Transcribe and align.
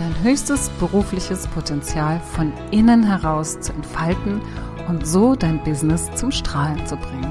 dein 0.00 0.22
höchstes 0.22 0.70
berufliches 0.80 1.46
Potenzial 1.48 2.20
von 2.34 2.52
innen 2.70 3.02
heraus 3.02 3.60
zu 3.60 3.72
entfalten 3.72 4.40
und 4.88 5.06
so 5.06 5.34
dein 5.34 5.62
Business 5.62 6.10
zum 6.14 6.32
Strahlen 6.32 6.86
zu 6.86 6.96
bringen. 6.96 7.30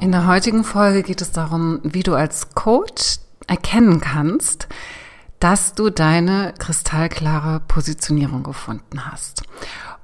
In 0.00 0.12
der 0.12 0.26
heutigen 0.26 0.64
Folge 0.64 1.02
geht 1.02 1.20
es 1.20 1.30
darum, 1.30 1.80
wie 1.82 2.02
du 2.02 2.14
als 2.14 2.54
Coach 2.54 3.18
erkennen 3.46 4.00
kannst, 4.00 4.68
dass 5.40 5.74
du 5.74 5.90
deine 5.90 6.54
kristallklare 6.58 7.60
Positionierung 7.68 8.42
gefunden 8.42 9.10
hast. 9.10 9.42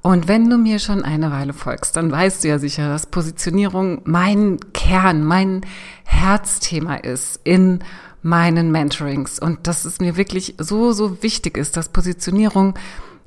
Und 0.06 0.28
wenn 0.28 0.50
du 0.50 0.58
mir 0.58 0.80
schon 0.80 1.02
eine 1.02 1.30
Weile 1.30 1.54
folgst, 1.54 1.96
dann 1.96 2.12
weißt 2.12 2.44
du 2.44 2.48
ja 2.48 2.58
sicher, 2.58 2.90
dass 2.90 3.06
Positionierung 3.06 4.02
mein 4.04 4.60
Kern, 4.74 5.24
mein 5.24 5.62
Herzthema 6.04 6.96
ist 6.96 7.40
in 7.42 7.78
meinen 8.20 8.70
Mentorings 8.70 9.38
und 9.38 9.66
dass 9.66 9.86
es 9.86 10.00
mir 10.00 10.18
wirklich 10.18 10.56
so, 10.58 10.92
so 10.92 11.22
wichtig 11.22 11.56
ist, 11.56 11.78
dass 11.78 11.88
Positionierung 11.88 12.74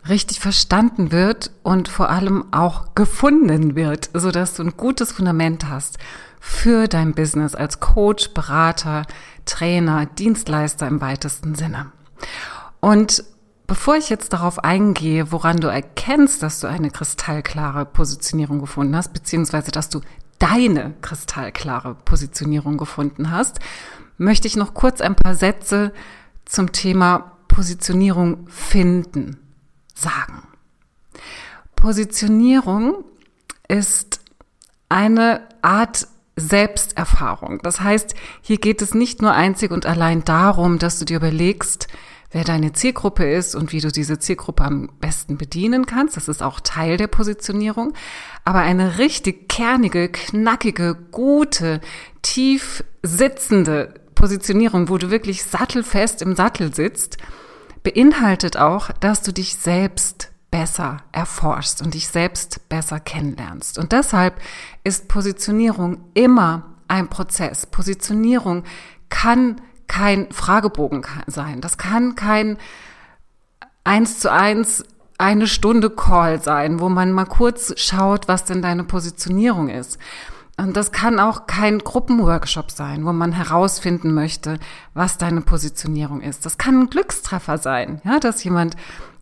richtig 0.07 0.39
verstanden 0.39 1.11
wird 1.11 1.49
und 1.63 1.87
vor 1.87 2.11
allem 2.11 2.45
auch 2.53 2.93
gefunden 2.93 3.75
wird, 3.75 4.11
so 4.13 4.30
dass 4.30 4.53
du 4.53 4.61
ein 4.61 4.77
gutes 4.77 5.11
Fundament 5.11 5.67
hast 5.67 5.97
für 6.39 6.87
dein 6.87 7.15
Business 7.15 7.55
als 7.55 7.80
Coach, 7.80 8.35
Berater, 8.35 9.07
Trainer, 9.45 10.05
Dienstleister 10.05 10.87
im 10.87 11.02
weitesten 11.02 11.55
Sinne. 11.55 11.87
Und 12.81 13.23
Bevor 13.67 13.97
ich 13.97 14.09
jetzt 14.09 14.31
darauf 14.31 14.63
eingehe, 14.63 15.31
woran 15.33 15.57
du 15.57 15.67
erkennst, 15.67 16.41
dass 16.41 16.61
du 16.61 16.67
eine 16.67 16.89
kristallklare 16.89 17.85
Positionierung 17.85 18.59
gefunden 18.59 18.95
hast, 18.95 19.13
beziehungsweise 19.13 19.71
dass 19.71 19.89
du 19.89 19.99
deine 20.39 20.93
kristallklare 21.01 21.95
Positionierung 21.95 22.77
gefunden 22.77 23.29
hast, 23.29 23.59
möchte 24.17 24.47
ich 24.47 24.55
noch 24.55 24.73
kurz 24.73 25.01
ein 25.01 25.15
paar 25.15 25.35
Sätze 25.35 25.93
zum 26.45 26.71
Thema 26.71 27.37
Positionierung 27.49 28.47
finden 28.47 29.37
sagen. 29.93 30.43
Positionierung 31.75 33.03
ist 33.67 34.21
eine 34.89 35.41
Art 35.61 36.07
Selbsterfahrung. 36.37 37.59
Das 37.63 37.81
heißt, 37.81 38.15
hier 38.41 38.57
geht 38.57 38.81
es 38.81 38.93
nicht 38.93 39.21
nur 39.21 39.33
einzig 39.33 39.71
und 39.71 39.85
allein 39.85 40.23
darum, 40.23 40.79
dass 40.79 40.99
du 40.99 41.05
dir 41.05 41.17
überlegst, 41.17 41.87
wer 42.38 42.43
deine 42.43 42.71
Zielgruppe 42.71 43.27
ist 43.27 43.55
und 43.55 43.71
wie 43.71 43.81
du 43.81 43.91
diese 43.91 44.19
Zielgruppe 44.19 44.63
am 44.63 44.91
besten 45.02 45.39
bedienen 45.39 45.88
kannst. 45.88 46.17
Das 46.17 46.27
ist 46.27 46.43
auch 46.43 46.59
Teil 46.59 46.95
der 46.95 47.07
Positionierung. 47.07 47.93
Aber 48.45 48.59
eine 48.59 48.99
richtig 48.99 49.49
kernige, 49.49 50.07
knackige, 50.09 50.95
gute, 51.11 51.81
tief 52.21 52.83
sitzende 53.02 53.95
Positionierung, 54.13 54.88
wo 54.88 54.99
du 54.99 55.09
wirklich 55.09 55.45
sattelfest 55.45 56.21
im 56.21 56.35
Sattel 56.35 56.75
sitzt, 56.75 57.17
beinhaltet 57.81 58.55
auch, 58.55 58.91
dass 58.91 59.23
du 59.23 59.33
dich 59.33 59.55
selbst 59.55 60.30
besser 60.52 60.97
erforschst 61.11 61.81
und 61.81 61.95
dich 61.95 62.08
selbst 62.08 62.69
besser 62.69 62.99
kennenlernst. 62.99 63.80
Und 63.80 63.93
deshalb 63.93 64.39
ist 64.83 65.08
Positionierung 65.08 65.98
immer 66.14 66.75
ein 66.87 67.09
Prozess. 67.09 67.65
Positionierung 67.65 68.64
kann 69.09 69.59
kein 69.87 70.31
Fragebogen 70.31 71.05
sein. 71.27 71.61
Das 71.61 71.77
kann 71.77 72.15
kein 72.15 72.58
eins 73.83 74.20
zu 74.20 74.31
eins 74.31 74.83
eine 75.17 75.48
Stunde 75.48 75.89
Call 75.89 76.42
sein, 76.42 76.80
wo 76.80 76.89
man 76.89 77.11
mal 77.11 77.25
kurz 77.25 77.73
schaut, 77.80 78.27
was 78.27 78.45
denn 78.45 78.61
deine 78.61 78.83
Positionierung 78.83 79.70
ist. 79.70 79.98
Und 80.59 80.75
das 80.75 80.92
kann 80.92 81.20
auch 81.20 81.45
kein 81.45 81.80
Gruppenworkshop 81.80 82.71
sein, 82.71 83.05
wo 83.05 83.14
man 83.14 83.31
herausfinden 83.31 84.14
möchte, 84.14 84.59
was 84.93 85.17
deine 85.17 85.42
Positionierung 85.42 86.21
ist. 86.21 86.45
Das 86.45 86.58
kann 86.58 86.81
ein 86.81 86.89
Glückstreffer 86.89 87.58
sein, 87.59 88.02
ja, 88.04 88.19
dass 88.19 88.43
jemand 88.43 88.75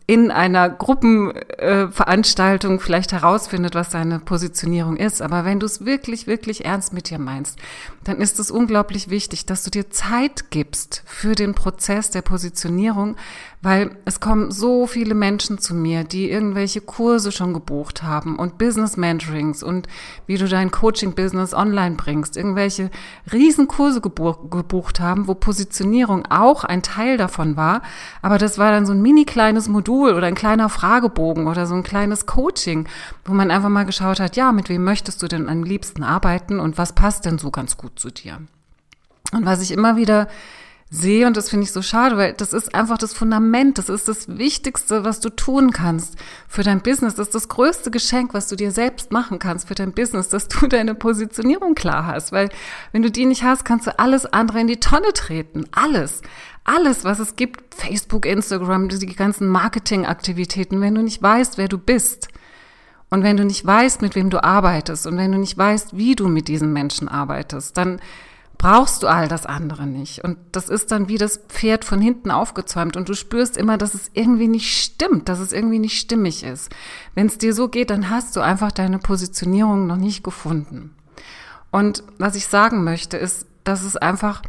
in 0.08 0.30
einer 0.30 0.70
Gruppenveranstaltung 0.70 2.76
äh, 2.76 2.80
vielleicht 2.80 3.10
herausfindet, 3.10 3.74
was 3.74 3.90
seine 3.90 4.20
Positionierung 4.20 4.96
ist. 4.96 5.20
Aber 5.20 5.44
wenn 5.44 5.58
du 5.58 5.66
es 5.66 5.84
wirklich, 5.84 6.28
wirklich 6.28 6.64
ernst 6.64 6.92
mit 6.92 7.10
dir 7.10 7.18
meinst, 7.18 7.58
dann 8.04 8.20
ist 8.20 8.38
es 8.38 8.52
unglaublich 8.52 9.10
wichtig, 9.10 9.46
dass 9.46 9.64
du 9.64 9.70
dir 9.70 9.90
Zeit 9.90 10.52
gibst 10.52 11.02
für 11.06 11.34
den 11.34 11.56
Prozess 11.56 12.10
der 12.10 12.22
Positionierung, 12.22 13.16
weil 13.62 13.96
es 14.04 14.20
kommen 14.20 14.52
so 14.52 14.86
viele 14.86 15.16
Menschen 15.16 15.58
zu 15.58 15.74
mir, 15.74 16.04
die 16.04 16.30
irgendwelche 16.30 16.82
Kurse 16.82 17.32
schon 17.32 17.52
gebucht 17.52 18.04
haben 18.04 18.38
und 18.38 18.58
Business 18.58 18.96
Mentorings 18.96 19.64
und 19.64 19.88
wie 20.28 20.38
du 20.38 20.46
dein 20.46 20.70
Coaching-Business 20.70 21.52
online 21.52 21.96
bringst, 21.96 22.36
irgendwelche 22.36 22.92
Riesenkurse 23.32 24.00
gebucht 24.00 25.00
haben, 25.00 25.26
wo 25.26 25.34
Positionierung 25.34 26.26
auch 26.26 26.62
ein 26.62 26.84
Teil 26.84 27.16
davon 27.16 27.56
war. 27.56 27.82
Aber 28.22 28.38
das 28.38 28.56
war 28.56 28.70
dann 28.70 28.86
so 28.86 28.92
ein 28.92 29.02
mini 29.02 29.24
kleines 29.24 29.68
Modul 29.68 29.95
oder 30.04 30.26
ein 30.26 30.34
kleiner 30.34 30.68
Fragebogen 30.68 31.46
oder 31.46 31.66
so 31.66 31.74
ein 31.74 31.82
kleines 31.82 32.26
Coaching, 32.26 32.88
wo 33.24 33.32
man 33.32 33.50
einfach 33.50 33.68
mal 33.68 33.84
geschaut 33.84 34.20
hat, 34.20 34.36
ja, 34.36 34.52
mit 34.52 34.68
wem 34.68 34.84
möchtest 34.84 35.22
du 35.22 35.28
denn 35.28 35.48
am 35.48 35.62
liebsten 35.62 36.02
arbeiten 36.02 36.60
und 36.60 36.78
was 36.78 36.92
passt 36.92 37.24
denn 37.24 37.38
so 37.38 37.50
ganz 37.50 37.76
gut 37.76 37.98
zu 37.98 38.10
dir? 38.10 38.40
Und 39.32 39.44
was 39.44 39.62
ich 39.62 39.72
immer 39.72 39.96
wieder 39.96 40.28
sehe 40.88 41.26
und 41.26 41.36
das 41.36 41.50
finde 41.50 41.64
ich 41.64 41.72
so 41.72 41.82
schade, 41.82 42.16
weil 42.16 42.32
das 42.32 42.52
ist 42.52 42.74
einfach 42.74 42.96
das 42.96 43.12
Fundament, 43.12 43.78
das 43.78 43.88
ist 43.88 44.06
das 44.06 44.38
Wichtigste, 44.38 45.04
was 45.04 45.18
du 45.18 45.30
tun 45.30 45.72
kannst 45.72 46.14
für 46.48 46.62
dein 46.62 46.80
Business. 46.80 47.16
Das 47.16 47.28
ist 47.28 47.34
das 47.34 47.48
größte 47.48 47.90
Geschenk, 47.90 48.34
was 48.34 48.46
du 48.46 48.56
dir 48.56 48.70
selbst 48.70 49.10
machen 49.10 49.38
kannst 49.38 49.66
für 49.66 49.74
dein 49.74 49.92
Business, 49.92 50.28
dass 50.28 50.46
du 50.48 50.66
deine 50.68 50.94
Positionierung 50.94 51.74
klar 51.74 52.06
hast, 52.06 52.30
weil 52.30 52.50
wenn 52.92 53.02
du 53.02 53.10
die 53.10 53.26
nicht 53.26 53.42
hast, 53.42 53.64
kannst 53.64 53.86
du 53.86 53.98
alles 53.98 54.26
andere 54.26 54.60
in 54.60 54.68
die 54.68 54.80
Tonne 54.80 55.12
treten, 55.12 55.64
alles. 55.72 56.22
Alles, 56.62 57.04
was 57.04 57.20
es 57.20 57.36
gibt, 57.36 57.74
Facebook, 57.74 58.26
Instagram, 58.26 58.88
die 58.88 59.06
ganzen 59.14 59.46
Marketingaktivitäten, 59.46 60.80
wenn 60.80 60.96
du 60.96 61.02
nicht 61.02 61.22
weißt, 61.22 61.58
wer 61.58 61.68
du 61.68 61.78
bist, 61.78 62.28
und 63.08 63.22
wenn 63.22 63.36
du 63.36 63.44
nicht 63.44 63.64
weißt, 63.64 64.02
mit 64.02 64.16
wem 64.16 64.30
du 64.30 64.42
arbeitest 64.42 65.06
und 65.06 65.16
wenn 65.16 65.30
du 65.30 65.38
nicht 65.38 65.56
weißt, 65.56 65.96
wie 65.96 66.16
du 66.16 66.28
mit 66.28 66.48
diesen 66.48 66.72
Menschen 66.72 67.08
arbeitest, 67.08 67.76
dann 67.76 68.00
brauchst 68.58 69.02
du 69.02 69.06
all 69.06 69.28
das 69.28 69.46
andere 69.46 69.86
nicht. 69.86 70.24
Und 70.24 70.38
das 70.52 70.68
ist 70.68 70.90
dann 70.90 71.08
wie 71.08 71.18
das 71.18 71.40
Pferd 71.48 71.84
von 71.84 72.00
hinten 72.00 72.30
aufgezäumt 72.30 72.96
und 72.96 73.08
du 73.08 73.14
spürst 73.14 73.56
immer, 73.56 73.78
dass 73.78 73.94
es 73.94 74.10
irgendwie 74.14 74.48
nicht 74.48 74.82
stimmt, 74.82 75.28
dass 75.28 75.40
es 75.40 75.52
irgendwie 75.52 75.78
nicht 75.78 75.98
stimmig 75.98 76.42
ist. 76.42 76.70
Wenn 77.14 77.26
es 77.26 77.38
dir 77.38 77.54
so 77.54 77.68
geht, 77.68 77.90
dann 77.90 78.10
hast 78.10 78.34
du 78.36 78.40
einfach 78.40 78.72
deine 78.72 78.98
Positionierung 78.98 79.86
noch 79.86 79.96
nicht 79.96 80.22
gefunden. 80.22 80.94
Und 81.70 82.02
was 82.18 82.36
ich 82.36 82.46
sagen 82.46 82.84
möchte, 82.84 83.16
ist, 83.16 83.46
dass 83.64 83.82
es 83.82 83.96
einfach 83.96 84.42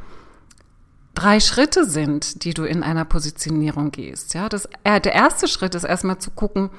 drei 1.14 1.40
Schritte 1.40 1.84
sind, 1.84 2.44
die 2.44 2.54
du 2.54 2.64
in 2.64 2.84
einer 2.84 3.04
Positionierung 3.04 3.92
gehst. 3.92 4.34
Ja, 4.34 4.50
das, 4.50 4.70
äh, 4.84 5.02
der 5.02 5.14
erste 5.14 5.48
Schritt 5.48 5.76
ist 5.76 5.84
erstmal 5.84 6.20
zu 6.20 6.32
gucken, 6.32 6.70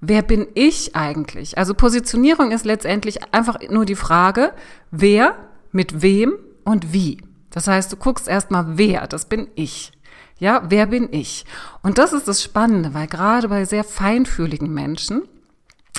wer 0.00 0.22
bin 0.22 0.46
ich 0.54 0.94
eigentlich? 0.94 1.58
Also 1.58 1.74
Positionierung 1.74 2.52
ist 2.52 2.64
letztendlich 2.64 3.32
einfach 3.32 3.58
nur 3.70 3.86
die 3.86 3.96
Frage, 3.96 4.52
wer 4.90 5.36
mit 5.72 6.02
wem 6.02 6.34
und 6.68 6.92
wie. 6.92 7.18
Das 7.50 7.66
heißt, 7.66 7.92
du 7.92 7.96
guckst 7.96 8.28
erstmal, 8.28 8.76
wer, 8.76 9.06
das 9.06 9.24
bin 9.24 9.48
ich. 9.54 9.92
Ja, 10.38 10.62
wer 10.68 10.86
bin 10.86 11.08
ich? 11.12 11.44
Und 11.82 11.98
das 11.98 12.12
ist 12.12 12.28
das 12.28 12.42
Spannende, 12.42 12.94
weil 12.94 13.06
gerade 13.06 13.48
bei 13.48 13.64
sehr 13.64 13.84
feinfühligen 13.84 14.72
Menschen 14.72 15.22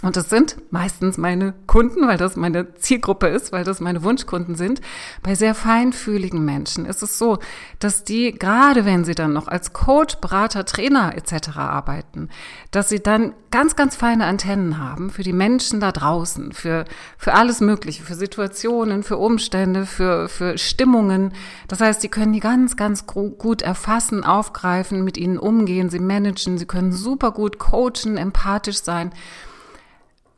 und 0.02 0.16
das 0.16 0.30
sind 0.30 0.56
meistens 0.72 1.18
meine 1.18 1.54
Kunden, 1.68 2.08
weil 2.08 2.18
das 2.18 2.38
meine 2.38 2.74
Zielgruppe 2.76 3.28
ist, 3.28 3.52
weil 3.52 3.66
das 3.66 3.82
meine 3.82 4.02
Wunschkunden 4.02 4.56
sind. 4.56 4.80
Bei 5.24 5.36
sehr 5.36 5.54
feinfühligen 5.54 6.46
Menschen 6.46 6.86
ist 6.86 7.04
es 7.04 7.20
so, 7.20 7.40
dass 7.80 8.06
die, 8.06 8.32
gerade 8.32 8.86
wenn 8.86 9.04
sie 9.04 9.14
dann 9.14 9.34
noch 9.34 9.50
als 9.50 9.74
Coach, 9.74 10.16
Berater, 10.18 10.64
Trainer 10.64 11.18
etc. 11.18 11.58
arbeiten, 11.58 12.30
dass 12.72 12.88
sie 12.88 13.04
dann 13.04 13.34
ganz, 13.52 13.76
ganz 13.76 13.98
feine 13.98 14.26
Antennen 14.26 14.78
haben 14.78 15.10
für 15.10 15.24
die 15.24 15.34
Menschen 15.34 15.82
da 15.82 15.92
draußen, 15.92 16.54
für, 16.54 16.86
für 17.18 17.34
alles 17.34 17.60
Mögliche, 17.60 18.04
für 18.04 18.16
Situationen, 18.16 19.04
für 19.04 19.18
Umstände, 19.18 19.86
für, 19.86 20.30
für 20.30 20.58
Stimmungen. 20.58 21.34
Das 21.68 21.82
heißt, 21.82 22.00
sie 22.00 22.10
können 22.10 22.32
die 22.32 22.40
ganz, 22.40 22.78
ganz 22.78 23.06
gut 23.06 23.62
erfassen, 23.62 24.24
aufgreifen, 24.24 25.04
mit 25.04 25.18
ihnen 25.18 25.38
umgehen, 25.38 25.90
sie 25.90 26.00
managen, 26.00 26.58
sie 26.58 26.68
können 26.68 26.94
super 26.94 27.32
gut 27.32 27.60
coachen, 27.60 28.16
empathisch 28.16 28.82
sein. 28.82 29.12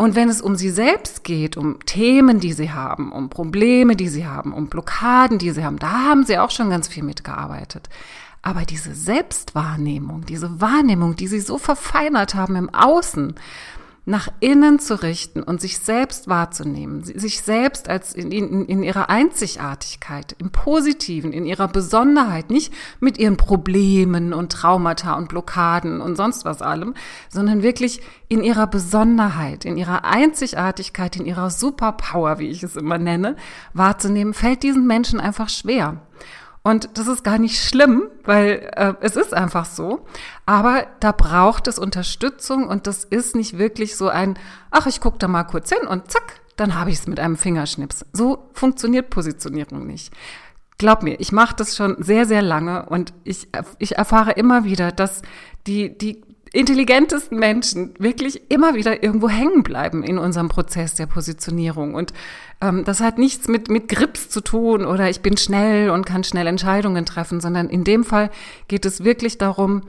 Und 0.02 0.16
wenn 0.16 0.30
es 0.30 0.42
um 0.42 0.56
sie 0.56 0.72
selbst 0.72 1.24
geht, 1.24 1.58
um 1.58 1.78
Themen, 1.86 2.40
die 2.40 2.54
sie 2.54 2.72
haben, 2.72 3.12
um 3.12 3.30
Probleme, 3.30 3.96
die 3.96 4.08
sie 4.08 4.26
haben, 4.26 4.52
um 4.52 4.66
Blockaden, 4.66 5.38
die 5.38 5.52
sie 5.52 5.64
haben, 5.64 5.78
da 5.78 5.92
haben 5.92 6.24
sie 6.24 6.40
auch 6.40 6.50
schon 6.50 6.72
ganz 6.72 6.88
viel 6.88 7.04
mitgearbeitet. 7.04 7.88
Aber 8.42 8.62
diese 8.62 8.96
Selbstwahrnehmung, 8.96 10.26
diese 10.26 10.60
Wahrnehmung, 10.60 11.16
die 11.18 11.28
sie 11.28 11.40
so 11.40 11.60
verfeinert 11.60 12.34
haben 12.34 12.56
im 12.56 12.74
Außen, 12.74 13.36
nach 14.12 14.28
innen 14.42 14.78
zu 14.78 15.02
richten 15.02 15.42
und 15.42 15.62
sich 15.62 15.80
selbst 15.80 16.28
wahrzunehmen, 16.28 17.02
sich 17.04 17.42
selbst 17.42 17.90
als 17.90 18.14
in, 18.14 18.32
in, 18.32 18.66
in, 18.66 18.84
ihrer 18.84 19.10
Einzigartigkeit, 19.10 20.36
im 20.38 20.52
Positiven, 20.52 21.32
in 21.32 21.46
ihrer 21.46 21.70
Besonderheit, 21.70 22.52
nicht 22.52 22.74
mit 23.00 23.18
ihren 23.18 23.38
Problemen 23.38 24.34
und 24.34 24.52
Traumata 24.52 25.14
und 25.14 25.30
Blockaden 25.30 26.02
und 26.02 26.18
sonst 26.18 26.44
was 26.44 26.62
allem, 26.62 26.94
sondern 27.30 27.64
wirklich 27.64 28.02
in 28.28 28.44
ihrer 28.44 28.68
Besonderheit, 28.68 29.64
in 29.64 29.78
ihrer 29.78 30.04
Einzigartigkeit, 30.04 31.16
in 31.16 31.26
ihrer 31.26 31.50
Superpower, 31.50 32.38
wie 32.38 32.50
ich 32.50 32.64
es 32.64 32.76
immer 32.76 32.98
nenne, 32.98 33.38
wahrzunehmen, 33.74 34.34
fällt 34.34 34.62
diesen 34.64 34.86
Menschen 34.86 35.22
einfach 35.22 35.48
schwer. 35.48 36.02
Und 36.64 36.98
das 36.98 37.08
ist 37.08 37.24
gar 37.24 37.40
nicht 37.40 37.60
schlimm, 37.60 38.04
weil 38.24 38.70
äh, 38.76 38.94
es 39.02 39.16
ist 39.16 39.34
einfach 39.34 39.66
so. 39.66 40.06
Aber 40.46 40.86
da 41.00 41.12
braucht 41.12 41.68
es 41.68 41.80
Unterstützung 41.80 42.68
und 42.68 42.86
das 42.86 43.04
ist 43.04 43.36
nicht 43.36 43.58
wirklich 43.58 43.96
so 43.96 44.10
ein, 44.10 44.38
ach, 44.70 44.86
ich 44.86 45.02
gucke 45.02 45.18
da 45.18 45.28
mal 45.28 45.44
kurz 45.44 45.70
hin 45.70 45.88
und 45.88 46.12
zack, 46.12 46.40
dann 46.58 46.76
habe 46.80 46.92
ich 46.92 46.98
es 46.98 47.08
mit 47.08 47.20
einem 47.20 47.36
Fingerschnips. 47.36 48.06
So 48.14 48.50
funktioniert 48.54 49.10
Positionierung 49.10 49.88
nicht. 49.88 50.14
Glaub 50.78 51.02
mir, 51.02 51.20
ich 51.20 51.32
mache 51.32 51.56
das 51.56 51.76
schon 51.76 51.96
sehr, 52.00 52.26
sehr 52.26 52.44
lange 52.44 52.86
und 52.86 53.14
ich, 53.24 53.48
ich 53.80 53.98
erfahre 53.98 54.32
immer 54.32 54.64
wieder, 54.64 54.92
dass 54.92 55.24
die, 55.66 55.98
die 55.98 56.22
intelligentesten 56.54 57.40
Menschen 57.40 57.94
wirklich 57.98 58.52
immer 58.52 58.76
wieder 58.76 59.04
irgendwo 59.04 59.30
hängen 59.30 59.64
bleiben 59.64 60.04
in 60.04 60.18
unserem 60.18 60.50
Prozess 60.50 60.96
der 60.96 61.06
Positionierung. 61.06 61.96
Und 61.96 62.14
ähm, 62.60 62.84
das 62.84 63.00
hat 63.00 63.18
nichts 63.18 63.48
mit, 63.48 63.70
mit 63.70 63.88
Grips 63.88 64.30
zu 64.30 64.42
tun 64.42 64.86
oder 64.86 65.10
ich 65.10 65.22
bin 65.22 65.38
schnell 65.38 65.90
und 65.90 66.06
kann 66.06 66.24
schnell 66.24 66.48
Entscheidungen 66.48 67.06
treffen, 67.06 67.40
sondern 67.40 67.70
in 67.70 67.86
dem 67.86 68.04
Fall 68.04 68.30
geht 68.68 68.86
es 68.86 69.04
wirklich 69.04 69.38
darum, 69.38 69.84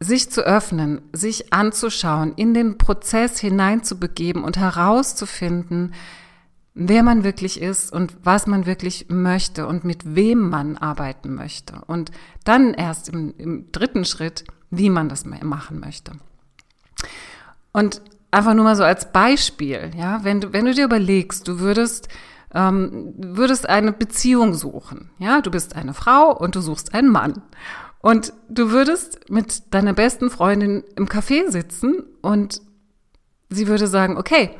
sich 0.00 0.30
zu 0.30 0.42
öffnen, 0.42 1.00
sich 1.12 1.52
anzuschauen, 1.52 2.34
in 2.36 2.54
den 2.54 2.78
Prozess 2.78 3.40
hineinzubegeben 3.40 4.44
und 4.44 4.56
herauszufinden, 4.56 5.94
wer 6.74 7.02
man 7.02 7.24
wirklich 7.24 7.60
ist 7.60 7.92
und 7.92 8.16
was 8.22 8.46
man 8.46 8.66
wirklich 8.66 9.06
möchte 9.08 9.66
und 9.66 9.84
mit 9.84 10.14
wem 10.14 10.50
man 10.50 10.76
arbeiten 10.76 11.34
möchte. 11.34 11.80
Und 11.86 12.12
dann 12.44 12.74
erst 12.74 13.08
im, 13.08 13.34
im 13.38 13.72
dritten 13.72 14.04
Schritt 14.04 14.44
wie 14.70 14.90
man 14.90 15.08
das 15.08 15.24
machen 15.24 15.80
möchte. 15.80 16.12
Und 17.72 18.02
einfach 18.30 18.54
nur 18.54 18.64
mal 18.64 18.76
so 18.76 18.84
als 18.84 19.12
Beispiel, 19.12 19.90
ja, 19.96 20.24
wenn 20.24 20.40
du, 20.40 20.52
wenn 20.52 20.64
du 20.64 20.74
dir 20.74 20.84
überlegst, 20.84 21.46
du 21.48 21.60
würdest, 21.60 22.08
ähm, 22.54 23.14
würdest 23.16 23.68
eine 23.68 23.92
Beziehung 23.92 24.54
suchen, 24.54 25.10
ja, 25.18 25.40
du 25.40 25.50
bist 25.50 25.76
eine 25.76 25.94
Frau 25.94 26.36
und 26.36 26.54
du 26.54 26.60
suchst 26.60 26.94
einen 26.94 27.08
Mann. 27.08 27.42
Und 28.00 28.32
du 28.48 28.70
würdest 28.70 29.28
mit 29.28 29.74
deiner 29.74 29.92
besten 29.92 30.30
Freundin 30.30 30.84
im 30.96 31.06
Café 31.06 31.50
sitzen 31.50 32.04
und 32.22 32.62
sie 33.50 33.66
würde 33.66 33.88
sagen, 33.88 34.16
okay, 34.16 34.50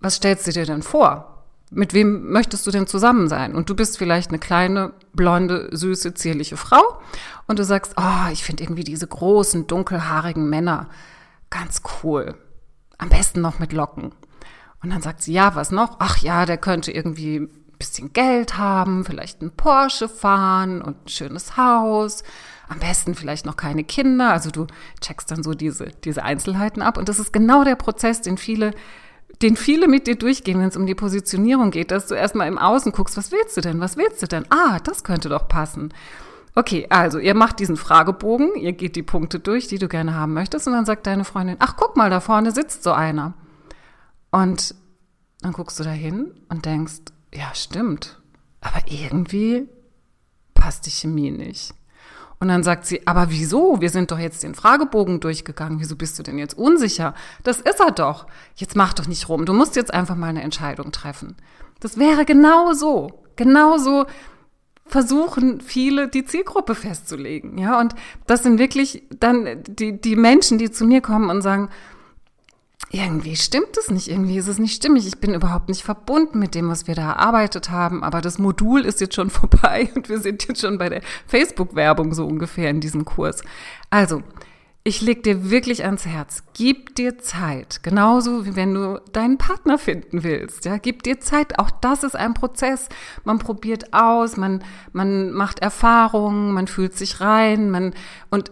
was 0.00 0.16
stellst 0.16 0.46
du 0.46 0.52
dir 0.52 0.66
denn 0.66 0.82
vor? 0.82 1.37
Mit 1.70 1.92
wem 1.92 2.30
möchtest 2.30 2.66
du 2.66 2.70
denn 2.70 2.86
zusammen 2.86 3.28
sein? 3.28 3.54
Und 3.54 3.68
du 3.68 3.74
bist 3.74 3.98
vielleicht 3.98 4.30
eine 4.30 4.38
kleine, 4.38 4.92
blonde, 5.12 5.68
süße, 5.72 6.14
zierliche 6.14 6.56
Frau 6.56 7.00
und 7.46 7.58
du 7.58 7.64
sagst, 7.64 7.94
oh, 7.96 8.30
ich 8.32 8.44
finde 8.44 8.62
irgendwie 8.62 8.84
diese 8.84 9.06
großen, 9.06 9.66
dunkelhaarigen 9.66 10.48
Männer 10.48 10.88
ganz 11.50 11.82
cool. 12.02 12.34
Am 12.98 13.08
besten 13.08 13.40
noch 13.40 13.58
mit 13.58 13.72
Locken. 13.72 14.12
Und 14.82 14.90
dann 14.90 15.02
sagt 15.02 15.22
sie, 15.22 15.32
ja, 15.32 15.54
was 15.54 15.70
noch? 15.70 15.96
Ach 15.98 16.18
ja, 16.18 16.46
der 16.46 16.58
könnte 16.58 16.92
irgendwie 16.92 17.36
ein 17.40 17.78
bisschen 17.78 18.12
Geld 18.12 18.56
haben, 18.58 19.04
vielleicht 19.04 19.40
einen 19.40 19.52
Porsche 19.52 20.08
fahren 20.08 20.82
und 20.82 21.04
ein 21.04 21.08
schönes 21.08 21.56
Haus. 21.56 22.22
Am 22.68 22.78
besten 22.78 23.14
vielleicht 23.14 23.46
noch 23.46 23.56
keine 23.56 23.82
Kinder. 23.82 24.30
Also 24.30 24.50
du 24.50 24.66
checkst 25.00 25.30
dann 25.30 25.42
so 25.42 25.54
diese, 25.54 25.86
diese 26.04 26.22
Einzelheiten 26.22 26.82
ab. 26.82 26.98
Und 26.98 27.08
das 27.08 27.18
ist 27.18 27.32
genau 27.32 27.64
der 27.64 27.76
Prozess, 27.76 28.20
den 28.20 28.36
viele 28.36 28.72
den 29.42 29.56
viele 29.56 29.88
mit 29.88 30.06
dir 30.06 30.16
durchgehen, 30.16 30.58
wenn 30.58 30.68
es 30.68 30.76
um 30.76 30.86
die 30.86 30.94
Positionierung 30.94 31.70
geht, 31.70 31.90
dass 31.90 32.06
du 32.06 32.14
erstmal 32.14 32.48
im 32.48 32.58
Außen 32.58 32.92
guckst, 32.92 33.16
was 33.16 33.30
willst 33.30 33.56
du 33.56 33.60
denn? 33.60 33.80
Was 33.80 33.96
willst 33.96 34.22
du 34.22 34.26
denn? 34.26 34.46
Ah, 34.50 34.78
das 34.80 35.04
könnte 35.04 35.28
doch 35.28 35.48
passen. 35.48 35.92
Okay, 36.54 36.86
also 36.90 37.18
ihr 37.18 37.34
macht 37.34 37.60
diesen 37.60 37.76
Fragebogen, 37.76 38.56
ihr 38.56 38.72
geht 38.72 38.96
die 38.96 39.04
Punkte 39.04 39.38
durch, 39.38 39.68
die 39.68 39.78
du 39.78 39.86
gerne 39.86 40.14
haben 40.14 40.34
möchtest, 40.34 40.66
und 40.66 40.72
dann 40.72 40.86
sagt 40.86 41.06
deine 41.06 41.24
Freundin, 41.24 41.56
ach 41.60 41.76
guck 41.76 41.96
mal, 41.96 42.10
da 42.10 42.18
vorne 42.20 42.50
sitzt 42.50 42.82
so 42.82 42.90
einer. 42.90 43.34
Und 44.32 44.74
dann 45.40 45.52
guckst 45.52 45.78
du 45.78 45.84
da 45.84 45.90
hin 45.90 46.34
und 46.48 46.64
denkst, 46.64 47.12
ja, 47.32 47.54
stimmt, 47.54 48.20
aber 48.60 48.80
irgendwie 48.86 49.68
passt 50.54 50.86
die 50.86 50.90
Chemie 50.90 51.30
nicht. 51.30 51.74
Und 52.40 52.48
dann 52.48 52.62
sagt 52.62 52.86
sie, 52.86 53.06
aber 53.06 53.30
wieso? 53.30 53.80
Wir 53.80 53.90
sind 53.90 54.12
doch 54.12 54.18
jetzt 54.18 54.44
den 54.44 54.54
Fragebogen 54.54 55.18
durchgegangen. 55.18 55.80
Wieso 55.80 55.96
bist 55.96 56.18
du 56.18 56.22
denn 56.22 56.38
jetzt 56.38 56.56
unsicher? 56.56 57.14
Das 57.42 57.60
ist 57.60 57.80
er 57.80 57.90
doch. 57.90 58.26
Jetzt 58.54 58.76
mach 58.76 58.92
doch 58.92 59.08
nicht 59.08 59.28
rum. 59.28 59.44
Du 59.44 59.52
musst 59.52 59.74
jetzt 59.74 59.92
einfach 59.92 60.14
mal 60.14 60.28
eine 60.28 60.42
Entscheidung 60.42 60.92
treffen. 60.92 61.36
Das 61.80 61.98
wäre 61.98 62.24
genau 62.24 62.72
so. 62.74 63.24
Genau 63.36 63.78
so 63.78 64.06
versuchen 64.86 65.60
viele 65.60 66.08
die 66.08 66.24
Zielgruppe 66.24 66.74
festzulegen. 66.74 67.58
Ja, 67.58 67.78
und 67.78 67.94
das 68.26 68.42
sind 68.42 68.58
wirklich 68.58 69.02
dann 69.18 69.62
die, 69.68 70.00
die 70.00 70.16
Menschen, 70.16 70.58
die 70.58 70.70
zu 70.70 70.84
mir 70.84 71.00
kommen 71.00 71.30
und 71.30 71.42
sagen, 71.42 71.68
irgendwie 72.90 73.36
stimmt 73.36 73.76
es 73.76 73.90
nicht, 73.90 74.08
irgendwie 74.08 74.38
ist 74.38 74.48
es 74.48 74.58
nicht 74.58 74.74
stimmig. 74.74 75.06
Ich 75.06 75.18
bin 75.18 75.34
überhaupt 75.34 75.68
nicht 75.68 75.82
verbunden 75.82 76.38
mit 76.38 76.54
dem, 76.54 76.68
was 76.68 76.86
wir 76.86 76.94
da 76.94 77.10
erarbeitet 77.10 77.70
haben, 77.70 78.02
aber 78.02 78.20
das 78.20 78.38
Modul 78.38 78.84
ist 78.84 79.00
jetzt 79.00 79.14
schon 79.14 79.30
vorbei 79.30 79.90
und 79.94 80.08
wir 80.08 80.18
sind 80.18 80.46
jetzt 80.48 80.60
schon 80.60 80.78
bei 80.78 80.88
der 80.88 81.02
Facebook-Werbung 81.26 82.14
so 82.14 82.26
ungefähr 82.26 82.70
in 82.70 82.80
diesem 82.80 83.04
Kurs. 83.04 83.42
Also, 83.90 84.22
ich 84.84 85.02
leg 85.02 85.22
dir 85.22 85.50
wirklich 85.50 85.84
ans 85.84 86.06
Herz. 86.06 86.44
Gib 86.54 86.94
dir 86.94 87.18
Zeit. 87.18 87.82
Genauso 87.82 88.46
wie 88.46 88.56
wenn 88.56 88.72
du 88.72 89.02
deinen 89.12 89.36
Partner 89.36 89.76
finden 89.76 90.22
willst. 90.22 90.64
Ja, 90.64 90.78
gib 90.78 91.02
dir 91.02 91.20
Zeit. 91.20 91.58
Auch 91.58 91.70
das 91.70 92.04
ist 92.04 92.16
ein 92.16 92.32
Prozess. 92.32 92.88
Man 93.22 93.38
probiert 93.38 93.92
aus, 93.92 94.38
man, 94.38 94.64
man 94.92 95.32
macht 95.32 95.58
Erfahrungen, 95.58 96.52
man 96.52 96.68
fühlt 96.68 96.96
sich 96.96 97.20
rein, 97.20 97.70
man, 97.70 97.92
und 98.30 98.50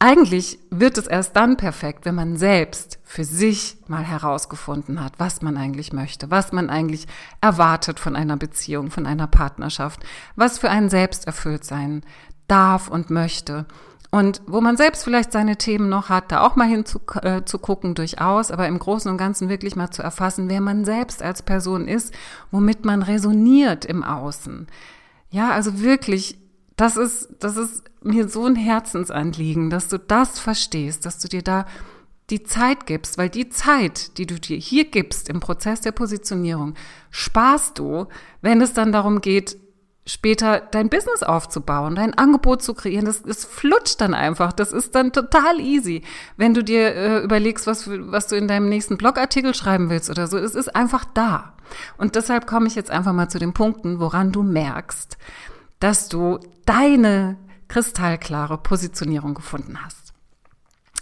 eigentlich 0.00 0.58
wird 0.70 0.96
es 0.96 1.08
erst 1.08 1.34
dann 1.34 1.56
perfekt, 1.56 2.04
wenn 2.04 2.14
man 2.14 2.36
selbst 2.36 3.00
für 3.02 3.24
sich 3.24 3.78
mal 3.88 4.04
herausgefunden 4.04 5.02
hat, 5.02 5.14
was 5.18 5.42
man 5.42 5.56
eigentlich 5.56 5.92
möchte, 5.92 6.30
was 6.30 6.52
man 6.52 6.70
eigentlich 6.70 7.06
erwartet 7.40 7.98
von 7.98 8.14
einer 8.14 8.36
Beziehung, 8.36 8.90
von 8.90 9.06
einer 9.06 9.26
Partnerschaft, 9.26 10.04
was 10.36 10.58
für 10.58 10.70
einen 10.70 10.88
selbst 10.88 11.26
erfüllt 11.26 11.64
sein 11.64 12.04
darf 12.46 12.88
und 12.88 13.10
möchte. 13.10 13.66
Und 14.10 14.40
wo 14.46 14.60
man 14.60 14.76
selbst 14.76 15.04
vielleicht 15.04 15.32
seine 15.32 15.56
Themen 15.56 15.88
noch 15.88 16.08
hat, 16.08 16.32
da 16.32 16.46
auch 16.46 16.56
mal 16.56 16.68
hinzugucken, 16.68 17.90
äh, 17.90 17.94
durchaus, 17.94 18.50
aber 18.50 18.66
im 18.66 18.78
Großen 18.78 19.10
und 19.10 19.18
Ganzen 19.18 19.50
wirklich 19.50 19.76
mal 19.76 19.90
zu 19.90 20.02
erfassen, 20.02 20.48
wer 20.48 20.62
man 20.62 20.84
selbst 20.84 21.22
als 21.22 21.42
Person 21.42 21.88
ist, 21.88 22.14
womit 22.50 22.86
man 22.86 23.02
resoniert 23.02 23.84
im 23.84 24.02
Außen. 24.02 24.66
Ja, 25.30 25.50
also 25.50 25.80
wirklich 25.80 26.38
das 26.78 26.96
ist, 26.96 27.28
das 27.40 27.56
ist 27.56 27.82
mir 28.02 28.28
so 28.28 28.44
ein 28.44 28.56
Herzensanliegen, 28.56 29.70
dass 29.70 29.88
du 29.88 29.98
das 29.98 30.38
verstehst, 30.38 31.06
dass 31.06 31.18
du 31.18 31.28
dir 31.28 31.42
da 31.42 31.66
die 32.30 32.42
Zeit 32.42 32.86
gibst, 32.86 33.16
weil 33.16 33.30
die 33.30 33.48
Zeit, 33.48 34.18
die 34.18 34.26
du 34.26 34.38
dir 34.38 34.58
hier 34.58 34.84
gibst 34.84 35.28
im 35.28 35.40
Prozess 35.40 35.80
der 35.80 35.92
Positionierung, 35.92 36.74
sparst 37.10 37.78
du, 37.78 38.06
wenn 38.42 38.60
es 38.60 38.74
dann 38.74 38.92
darum 38.92 39.20
geht, 39.20 39.56
später 40.08 40.60
dein 40.60 40.88
Business 40.88 41.22
aufzubauen, 41.22 41.94
dein 41.94 42.14
Angebot 42.14 42.62
zu 42.62 42.74
kreieren. 42.74 43.04
Das, 43.04 43.22
das 43.22 43.44
flutscht 43.44 44.00
dann 44.00 44.14
einfach. 44.14 44.52
Das 44.52 44.72
ist 44.72 44.94
dann 44.94 45.12
total 45.12 45.60
easy. 45.60 46.02
Wenn 46.36 46.54
du 46.54 46.64
dir 46.64 46.94
äh, 46.94 47.18
überlegst, 47.18 47.66
was, 47.66 47.88
was 47.88 48.26
du 48.26 48.36
in 48.36 48.48
deinem 48.48 48.68
nächsten 48.68 48.96
Blogartikel 48.96 49.54
schreiben 49.54 49.90
willst 49.90 50.08
oder 50.08 50.26
so, 50.26 50.38
es 50.38 50.54
ist 50.54 50.74
einfach 50.74 51.04
da. 51.04 51.54
Und 51.98 52.14
deshalb 52.14 52.46
komme 52.46 52.66
ich 52.66 52.74
jetzt 52.74 52.90
einfach 52.90 53.12
mal 53.12 53.28
zu 53.28 53.38
den 53.38 53.52
Punkten, 53.52 54.00
woran 54.00 54.32
du 54.32 54.42
merkst, 54.42 55.18
dass 55.78 56.08
du 56.08 56.38
deine 56.64 57.36
kristallklare 57.68 58.58
Positionierung 58.58 59.34
gefunden 59.34 59.84
hast. 59.84 60.12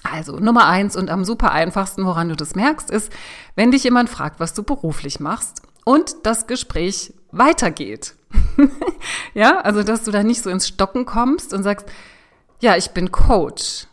Also 0.02 0.38
Nummer 0.38 0.66
eins 0.66 0.96
und 0.96 1.11
am 1.11 1.25
super 1.25 1.52
einfachsten, 1.52 2.04
woran 2.04 2.28
du 2.28 2.37
das 2.37 2.54
merkst, 2.54 2.90
ist, 2.90 3.12
wenn 3.54 3.70
dich 3.70 3.85
jemand 3.85 4.08
fragt, 4.08 4.40
was 4.40 4.54
du 4.54 4.62
beruflich 4.62 5.20
machst 5.20 5.62
und 5.85 6.14
das 6.25 6.46
Gespräch 6.46 7.12
weitergeht. 7.32 8.14
ja, 9.35 9.58
also 9.61 9.82
dass 9.82 10.04
du 10.04 10.11
da 10.11 10.23
nicht 10.23 10.42
so 10.42 10.50
ins 10.50 10.68
Stocken 10.68 11.06
kommst 11.06 11.52
und 11.52 11.62
sagst, 11.62 11.87
ja, 12.61 12.76
ich 12.76 12.90
bin 12.90 13.11
Coach. 13.11 13.87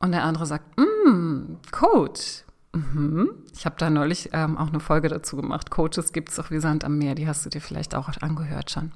Und 0.00 0.12
der 0.12 0.24
andere 0.24 0.46
sagt, 0.46 0.78
mm, 0.78 1.56
Coach. 1.70 2.44
Mhm. 2.72 3.30
Ich 3.54 3.64
habe 3.64 3.76
da 3.78 3.90
neulich 3.90 4.30
ähm, 4.32 4.58
auch 4.58 4.68
eine 4.68 4.80
Folge 4.80 5.08
dazu 5.08 5.36
gemacht. 5.36 5.70
Coaches 5.70 6.12
gibt 6.12 6.28
es 6.30 6.36
doch 6.36 6.50
wie 6.50 6.60
Sand 6.60 6.84
am 6.84 6.98
Meer, 6.98 7.14
die 7.14 7.26
hast 7.26 7.44
du 7.44 7.50
dir 7.50 7.60
vielleicht 7.60 7.94
auch 7.94 8.08
angehört 8.20 8.70
schon. 8.70 8.92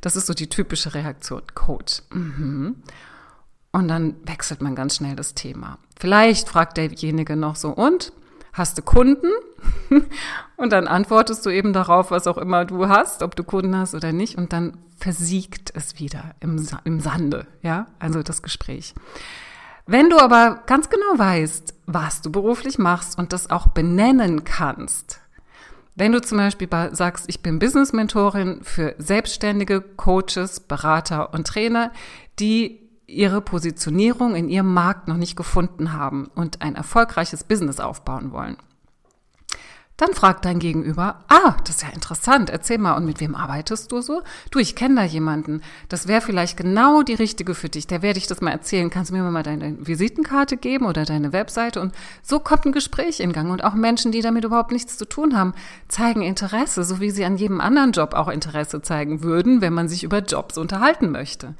Das 0.00 0.16
ist 0.16 0.26
so 0.26 0.34
die 0.34 0.48
typische 0.48 0.94
Reaktion. 0.94 1.42
Coach. 1.54 2.02
Mhm. 2.10 2.76
Und 3.70 3.88
dann 3.88 4.16
wechselt 4.24 4.60
man 4.60 4.74
ganz 4.74 4.96
schnell 4.96 5.16
das 5.16 5.34
Thema. 5.34 5.78
Vielleicht 5.98 6.48
fragt 6.48 6.76
derjenige 6.76 7.36
noch 7.36 7.56
so, 7.56 7.70
und 7.70 8.12
hast 8.52 8.76
du 8.76 8.82
Kunden? 8.82 9.30
und 10.56 10.72
dann 10.72 10.86
antwortest 10.86 11.46
du 11.46 11.50
eben 11.50 11.72
darauf, 11.72 12.10
was 12.10 12.26
auch 12.26 12.36
immer 12.36 12.66
du 12.66 12.88
hast, 12.88 13.22
ob 13.22 13.34
du 13.34 13.44
Kunden 13.44 13.76
hast 13.76 13.94
oder 13.94 14.12
nicht, 14.12 14.36
und 14.36 14.52
dann 14.52 14.76
versiegt 14.98 15.72
es 15.74 15.98
wieder 15.98 16.34
im, 16.40 16.66
im 16.84 17.00
Sande, 17.00 17.46
ja, 17.62 17.86
also 17.98 18.22
das 18.22 18.42
Gespräch. 18.42 18.94
Wenn 19.86 20.10
du 20.10 20.18
aber 20.18 20.62
ganz 20.66 20.88
genau 20.90 21.18
weißt, 21.18 21.74
was 21.86 22.22
du 22.22 22.30
beruflich 22.30 22.78
machst 22.78 23.18
und 23.18 23.32
das 23.32 23.50
auch 23.50 23.68
benennen 23.68 24.44
kannst, 24.44 25.20
wenn 25.94 26.12
du 26.12 26.22
zum 26.22 26.38
Beispiel 26.38 26.68
sagst, 26.92 27.26
ich 27.28 27.42
bin 27.42 27.58
Business-Mentorin 27.58 28.60
für 28.62 28.94
selbstständige 28.98 29.82
Coaches, 29.82 30.60
Berater 30.60 31.34
und 31.34 31.46
Trainer, 31.46 31.92
die 32.38 32.80
ihre 33.06 33.42
Positionierung 33.42 34.34
in 34.34 34.48
ihrem 34.48 34.72
Markt 34.72 35.08
noch 35.08 35.18
nicht 35.18 35.36
gefunden 35.36 35.92
haben 35.92 36.30
und 36.34 36.62
ein 36.62 36.76
erfolgreiches 36.76 37.44
Business 37.44 37.78
aufbauen 37.78 38.32
wollen. 38.32 38.56
Dann 39.98 40.14
fragt 40.14 40.44
dein 40.46 40.58
Gegenüber, 40.58 41.20
ah, 41.28 41.54
das 41.64 41.76
ist 41.76 41.82
ja 41.82 41.90
interessant, 41.90 42.50
erzähl 42.50 42.78
mal, 42.78 42.94
und 42.94 43.04
mit 43.04 43.20
wem 43.20 43.34
arbeitest 43.34 43.92
du 43.92 44.00
so? 44.00 44.22
Du, 44.50 44.58
ich 44.58 44.74
kenne 44.74 44.96
da 44.96 45.04
jemanden, 45.04 45.62
das 45.88 46.08
wäre 46.08 46.22
vielleicht 46.22 46.56
genau 46.56 47.02
die 47.02 47.14
richtige 47.14 47.54
für 47.54 47.68
dich, 47.68 47.86
der 47.86 48.02
werde 48.02 48.18
ich 48.18 48.26
das 48.26 48.40
mal 48.40 48.50
erzählen, 48.50 48.90
kannst 48.90 49.10
du 49.10 49.14
mir 49.14 49.22
mal 49.22 49.42
deine 49.42 49.76
Visitenkarte 49.86 50.56
geben 50.56 50.86
oder 50.86 51.04
deine 51.04 51.32
Webseite? 51.32 51.80
Und 51.80 51.94
so 52.22 52.40
kommt 52.40 52.64
ein 52.64 52.72
Gespräch 52.72 53.20
in 53.20 53.32
Gang. 53.32 53.50
Und 53.50 53.62
auch 53.64 53.74
Menschen, 53.74 54.12
die 54.12 54.22
damit 54.22 54.44
überhaupt 54.44 54.72
nichts 54.72 54.96
zu 54.96 55.04
tun 55.04 55.36
haben, 55.36 55.54
zeigen 55.88 56.22
Interesse, 56.22 56.84
so 56.84 57.00
wie 57.00 57.10
sie 57.10 57.24
an 57.24 57.36
jedem 57.36 57.60
anderen 57.60 57.92
Job 57.92 58.14
auch 58.14 58.28
Interesse 58.28 58.82
zeigen 58.82 59.22
würden, 59.22 59.60
wenn 59.60 59.74
man 59.74 59.88
sich 59.88 60.04
über 60.04 60.18
Jobs 60.18 60.56
unterhalten 60.56 61.10
möchte. 61.10 61.54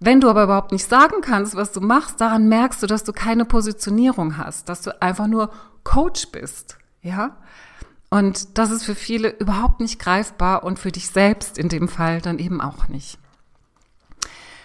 Wenn 0.00 0.20
du 0.20 0.28
aber 0.28 0.44
überhaupt 0.44 0.72
nicht 0.72 0.88
sagen 0.88 1.22
kannst, 1.22 1.54
was 1.54 1.72
du 1.72 1.80
machst, 1.80 2.20
daran 2.20 2.48
merkst 2.48 2.82
du, 2.82 2.86
dass 2.86 3.04
du 3.04 3.12
keine 3.12 3.44
Positionierung 3.44 4.36
hast, 4.36 4.68
dass 4.68 4.82
du 4.82 5.02
einfach 5.02 5.26
nur 5.26 5.50
Coach 5.82 6.28
bist, 6.30 6.78
ja? 7.04 7.36
Und 8.10 8.58
das 8.58 8.70
ist 8.70 8.84
für 8.84 8.94
viele 8.94 9.28
überhaupt 9.28 9.80
nicht 9.80 9.98
greifbar 9.98 10.64
und 10.64 10.78
für 10.78 10.92
dich 10.92 11.08
selbst 11.08 11.58
in 11.58 11.68
dem 11.68 11.88
Fall 11.88 12.20
dann 12.20 12.38
eben 12.38 12.60
auch 12.60 12.88
nicht. 12.88 13.18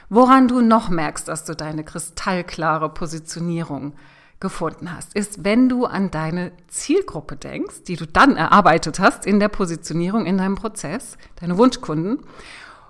Woran 0.10 0.48
du 0.48 0.62
noch 0.62 0.90
merkst, 0.90 1.28
dass 1.28 1.46
du 1.46 1.56
deine 1.56 1.84
kristallklare 1.84 2.90
Positionierung 2.90 3.94
gefunden 4.40 4.96
hast, 4.96 5.16
ist, 5.16 5.44
wenn 5.44 5.68
du 5.68 5.86
an 5.86 6.12
deine 6.12 6.52
Zielgruppe 6.68 7.36
denkst, 7.36 7.84
die 7.88 7.96
du 7.96 8.08
dann 8.08 8.38
erarbeitet 8.38 9.00
hast 9.00 9.26
in 9.26 9.40
der 9.40 9.50
Positionierung 9.50 10.26
in 10.26 10.38
deinem 10.38 10.56
Prozess, 10.56 11.18
deine 11.40 11.58
Wunschkunden, 11.58 12.20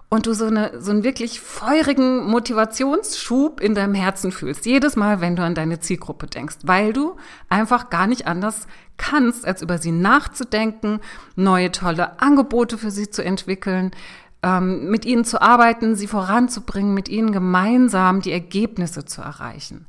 und 0.10 0.26
du 0.26 0.34
so, 0.34 0.46
eine, 0.46 0.82
so 0.82 0.92
einen 0.92 1.04
wirklich 1.04 1.40
feurigen 1.40 2.26
Motivationsschub 2.26 3.62
in 3.62 3.76
deinem 3.76 3.94
Herzen 3.94 4.32
fühlst. 4.32 4.66
Jedes 4.66 4.96
Mal, 4.96 5.22
wenn 5.22 5.36
du 5.36 5.44
an 5.44 5.54
deine 5.54 5.80
Zielgruppe 5.80 6.26
denkst, 6.26 6.58
weil 6.64 6.94
du 6.94 7.16
einfach 7.48 7.92
gar 7.92 8.08
nicht 8.08 8.26
anders 8.26 8.68
kannst, 8.98 9.46
als 9.46 9.62
über 9.62 9.78
sie 9.78 9.92
nachzudenken, 9.92 11.00
neue 11.36 11.72
tolle 11.72 12.20
Angebote 12.20 12.80
für 12.80 12.90
sie 12.90 13.10
zu 13.12 13.24
entwickeln, 13.24 13.92
ähm, 14.42 14.90
mit 14.90 15.06
ihnen 15.06 15.26
zu 15.26 15.42
arbeiten, 15.42 15.96
sie 15.96 16.08
voranzubringen, 16.08 16.94
mit 16.94 17.08
ihnen 17.08 17.32
gemeinsam 17.32 18.22
die 18.22 18.32
Ergebnisse 18.32 19.06
zu 19.06 19.22
erreichen. 19.22 19.86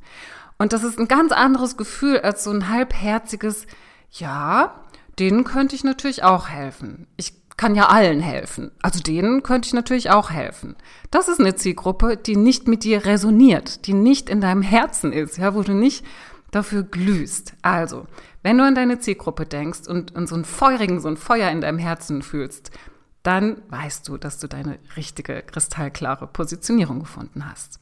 Und 0.59 0.73
das 0.73 0.83
ist 0.83 0.99
ein 0.99 1.07
ganz 1.07 1.31
anderes 1.31 1.77
Gefühl 1.77 2.19
als 2.19 2.43
so 2.43 2.51
ein 2.51 2.69
halbherziges, 2.69 3.65
ja, 4.11 4.75
denen 5.17 5.45
könnte 5.45 5.75
ich 5.75 5.83
natürlich 5.83 6.23
auch 6.23 6.49
helfen. 6.49 7.07
Ich 7.17 7.40
kann 7.61 7.75
ja 7.75 7.89
allen 7.89 8.21
helfen. 8.21 8.71
Also 8.81 9.01
denen 9.01 9.43
könnte 9.43 9.67
ich 9.67 9.73
natürlich 9.73 10.09
auch 10.09 10.31
helfen. 10.31 10.75
Das 11.11 11.27
ist 11.27 11.39
eine 11.39 11.53
Zielgruppe, 11.53 12.17
die 12.17 12.35
nicht 12.35 12.67
mit 12.67 12.83
dir 12.83 13.05
resoniert, 13.05 13.85
die 13.85 13.93
nicht 13.93 14.31
in 14.31 14.41
deinem 14.41 14.63
Herzen 14.63 15.13
ist, 15.13 15.37
ja, 15.37 15.53
wo 15.53 15.61
du 15.61 15.73
nicht 15.73 16.03
dafür 16.49 16.81
glühst. 16.81 17.53
Also, 17.61 18.07
wenn 18.41 18.57
du 18.57 18.63
an 18.63 18.73
deine 18.73 18.97
Zielgruppe 18.97 19.45
denkst 19.45 19.87
und, 19.87 20.15
und 20.15 20.25
so 20.25 20.33
einen 20.33 20.43
feurigen, 20.43 20.99
so 20.99 21.07
ein 21.07 21.17
Feuer 21.17 21.51
in 21.51 21.61
deinem 21.61 21.77
Herzen 21.77 22.23
fühlst, 22.23 22.71
dann 23.21 23.61
weißt 23.69 24.07
du, 24.07 24.17
dass 24.17 24.39
du 24.39 24.47
deine 24.47 24.79
richtige, 24.97 25.43
kristallklare 25.43 26.25
Positionierung 26.25 27.01
gefunden 27.01 27.47
hast. 27.47 27.79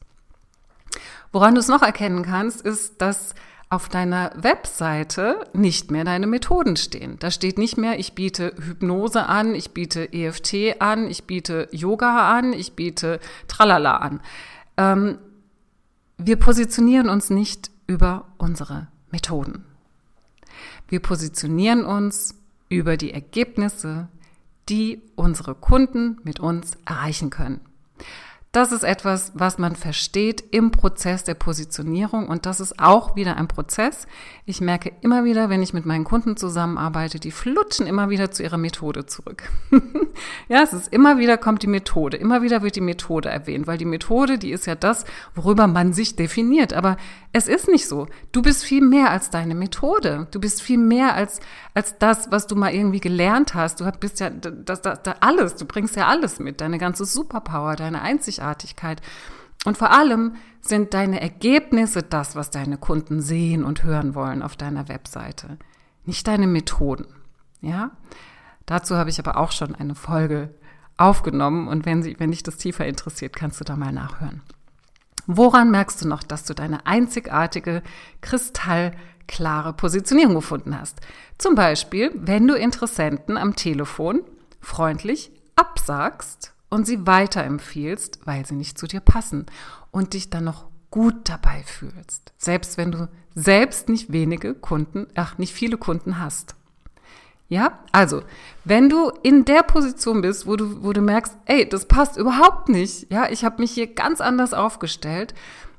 Woran 1.32 1.54
du 1.54 1.60
es 1.60 1.68
noch 1.68 1.80
erkennen 1.80 2.22
kannst, 2.22 2.60
ist, 2.60 3.00
dass 3.00 3.34
auf 3.70 3.88
deiner 3.88 4.32
Webseite 4.34 5.46
nicht 5.52 5.92
mehr 5.92 6.04
deine 6.04 6.26
Methoden 6.26 6.76
stehen. 6.76 7.18
Da 7.20 7.30
steht 7.30 7.56
nicht 7.56 7.78
mehr, 7.78 8.00
ich 8.00 8.14
biete 8.14 8.52
Hypnose 8.58 9.26
an, 9.26 9.54
ich 9.54 9.70
biete 9.70 10.12
EFT 10.12 10.80
an, 10.80 11.08
ich 11.08 11.24
biete 11.24 11.68
Yoga 11.70 12.36
an, 12.36 12.52
ich 12.52 12.72
biete 12.72 13.20
Tralala 13.46 13.98
an. 13.98 14.20
Ähm, 14.76 15.18
wir 16.18 16.36
positionieren 16.36 17.08
uns 17.08 17.30
nicht 17.30 17.70
über 17.86 18.26
unsere 18.38 18.88
Methoden. 19.12 19.64
Wir 20.88 21.00
positionieren 21.00 21.84
uns 21.84 22.34
über 22.68 22.96
die 22.96 23.12
Ergebnisse, 23.12 24.08
die 24.68 25.00
unsere 25.14 25.54
Kunden 25.54 26.18
mit 26.24 26.40
uns 26.40 26.76
erreichen 26.86 27.30
können. 27.30 27.60
Das 28.52 28.72
ist 28.72 28.82
etwas, 28.82 29.30
was 29.36 29.58
man 29.58 29.76
versteht 29.76 30.42
im 30.50 30.72
Prozess 30.72 31.22
der 31.22 31.34
Positionierung 31.34 32.26
und 32.26 32.46
das 32.46 32.58
ist 32.58 32.80
auch 32.80 33.14
wieder 33.14 33.36
ein 33.36 33.46
Prozess. 33.46 34.08
Ich 34.44 34.60
merke 34.60 34.90
immer 35.02 35.22
wieder, 35.22 35.50
wenn 35.50 35.62
ich 35.62 35.72
mit 35.72 35.86
meinen 35.86 36.02
Kunden 36.02 36.36
zusammenarbeite, 36.36 37.20
die 37.20 37.30
flutschen 37.30 37.86
immer 37.86 38.10
wieder 38.10 38.32
zu 38.32 38.42
ihrer 38.42 38.58
Methode 38.58 39.06
zurück. 39.06 39.44
ja, 40.48 40.62
es 40.64 40.72
ist 40.72 40.92
immer 40.92 41.18
wieder 41.18 41.38
kommt 41.38 41.62
die 41.62 41.68
Methode, 41.68 42.16
immer 42.16 42.42
wieder 42.42 42.62
wird 42.62 42.74
die 42.74 42.80
Methode 42.80 43.28
erwähnt, 43.28 43.68
weil 43.68 43.78
die 43.78 43.84
Methode, 43.84 44.36
die 44.36 44.50
ist 44.50 44.66
ja 44.66 44.74
das, 44.74 45.04
worüber 45.36 45.68
man 45.68 45.92
sich 45.92 46.16
definiert, 46.16 46.72
aber 46.72 46.96
es 47.32 47.46
ist 47.46 47.68
nicht 47.68 47.86
so. 47.86 48.08
Du 48.32 48.42
bist 48.42 48.64
viel 48.64 48.82
mehr 48.82 49.12
als 49.12 49.30
deine 49.30 49.54
Methode. 49.54 50.26
Du 50.32 50.40
bist 50.40 50.60
viel 50.60 50.78
mehr 50.78 51.14
als 51.14 51.38
als 51.72 51.98
das, 51.98 52.32
was 52.32 52.48
du 52.48 52.56
mal 52.56 52.74
irgendwie 52.74 52.98
gelernt 52.98 53.54
hast. 53.54 53.80
Du 53.80 53.90
bist 53.92 54.18
ja 54.18 54.30
das, 54.30 54.82
das, 54.82 55.02
das 55.02 55.14
alles, 55.20 55.54
du 55.54 55.64
bringst 55.66 55.94
ja 55.94 56.08
alles 56.08 56.40
mit, 56.40 56.60
deine 56.60 56.78
ganze 56.78 57.04
Superpower, 57.04 57.76
deine 57.76 58.02
Einzigartigkeit 58.02 58.39
Einzigartigkeit. 58.40 59.00
Und 59.64 59.76
vor 59.76 59.90
allem 59.90 60.36
sind 60.62 60.94
deine 60.94 61.20
Ergebnisse 61.20 62.02
das, 62.02 62.34
was 62.34 62.50
deine 62.50 62.78
Kunden 62.78 63.20
sehen 63.20 63.64
und 63.64 63.82
hören 63.82 64.14
wollen 64.14 64.42
auf 64.42 64.56
deiner 64.56 64.88
Webseite, 64.88 65.58
nicht 66.06 66.26
deine 66.26 66.46
Methoden. 66.46 67.06
Ja? 67.60 67.90
Dazu 68.66 68.96
habe 68.96 69.10
ich 69.10 69.18
aber 69.18 69.36
auch 69.36 69.52
schon 69.52 69.74
eine 69.74 69.94
Folge 69.94 70.54
aufgenommen 70.96 71.68
und 71.68 71.84
wenn, 71.86 72.02
sie, 72.02 72.18
wenn 72.18 72.30
dich 72.30 72.42
das 72.42 72.56
tiefer 72.56 72.86
interessiert, 72.86 73.36
kannst 73.36 73.60
du 73.60 73.64
da 73.64 73.76
mal 73.76 73.92
nachhören. 73.92 74.42
Woran 75.26 75.70
merkst 75.70 76.02
du 76.02 76.08
noch, 76.08 76.22
dass 76.22 76.44
du 76.44 76.54
deine 76.54 76.86
einzigartige, 76.86 77.82
kristallklare 78.20 79.74
Positionierung 79.74 80.34
gefunden 80.34 80.78
hast? 80.78 81.00
Zum 81.38 81.54
Beispiel, 81.54 82.10
wenn 82.14 82.48
du 82.48 82.54
Interessenten 82.54 83.36
am 83.36 83.54
Telefon 83.54 84.22
freundlich 84.60 85.30
absagst 85.56 86.54
und 86.70 86.86
sie 86.86 87.06
weiterempfiehlst, 87.06 88.20
weil 88.24 88.46
sie 88.46 88.54
nicht 88.54 88.78
zu 88.78 88.86
dir 88.86 89.00
passen 89.00 89.46
und 89.90 90.14
dich 90.14 90.30
dann 90.30 90.44
noch 90.44 90.66
gut 90.90 91.28
dabei 91.28 91.62
fühlst. 91.64 92.32
Selbst 92.38 92.78
wenn 92.78 92.92
du 92.92 93.08
selbst 93.34 93.88
nicht 93.88 94.12
wenige 94.12 94.54
Kunden, 94.54 95.06
ach, 95.14 95.38
nicht 95.38 95.52
viele 95.52 95.76
Kunden 95.76 96.18
hast. 96.18 96.54
Ja, 97.48 97.80
also, 97.90 98.22
wenn 98.64 98.88
du 98.88 99.10
in 99.24 99.44
der 99.44 99.64
Position 99.64 100.22
bist, 100.22 100.46
wo 100.46 100.54
du, 100.54 100.84
wo 100.84 100.92
du 100.92 101.00
merkst, 101.00 101.36
ey, 101.46 101.68
das 101.68 101.86
passt 101.86 102.16
überhaupt 102.16 102.68
nicht, 102.68 103.12
ja, 103.12 103.28
ich 103.28 103.44
habe 103.44 103.60
mich 103.60 103.72
hier 103.72 103.88
ganz 103.88 104.20
anders 104.20 104.54
aufgestellt 104.54 105.34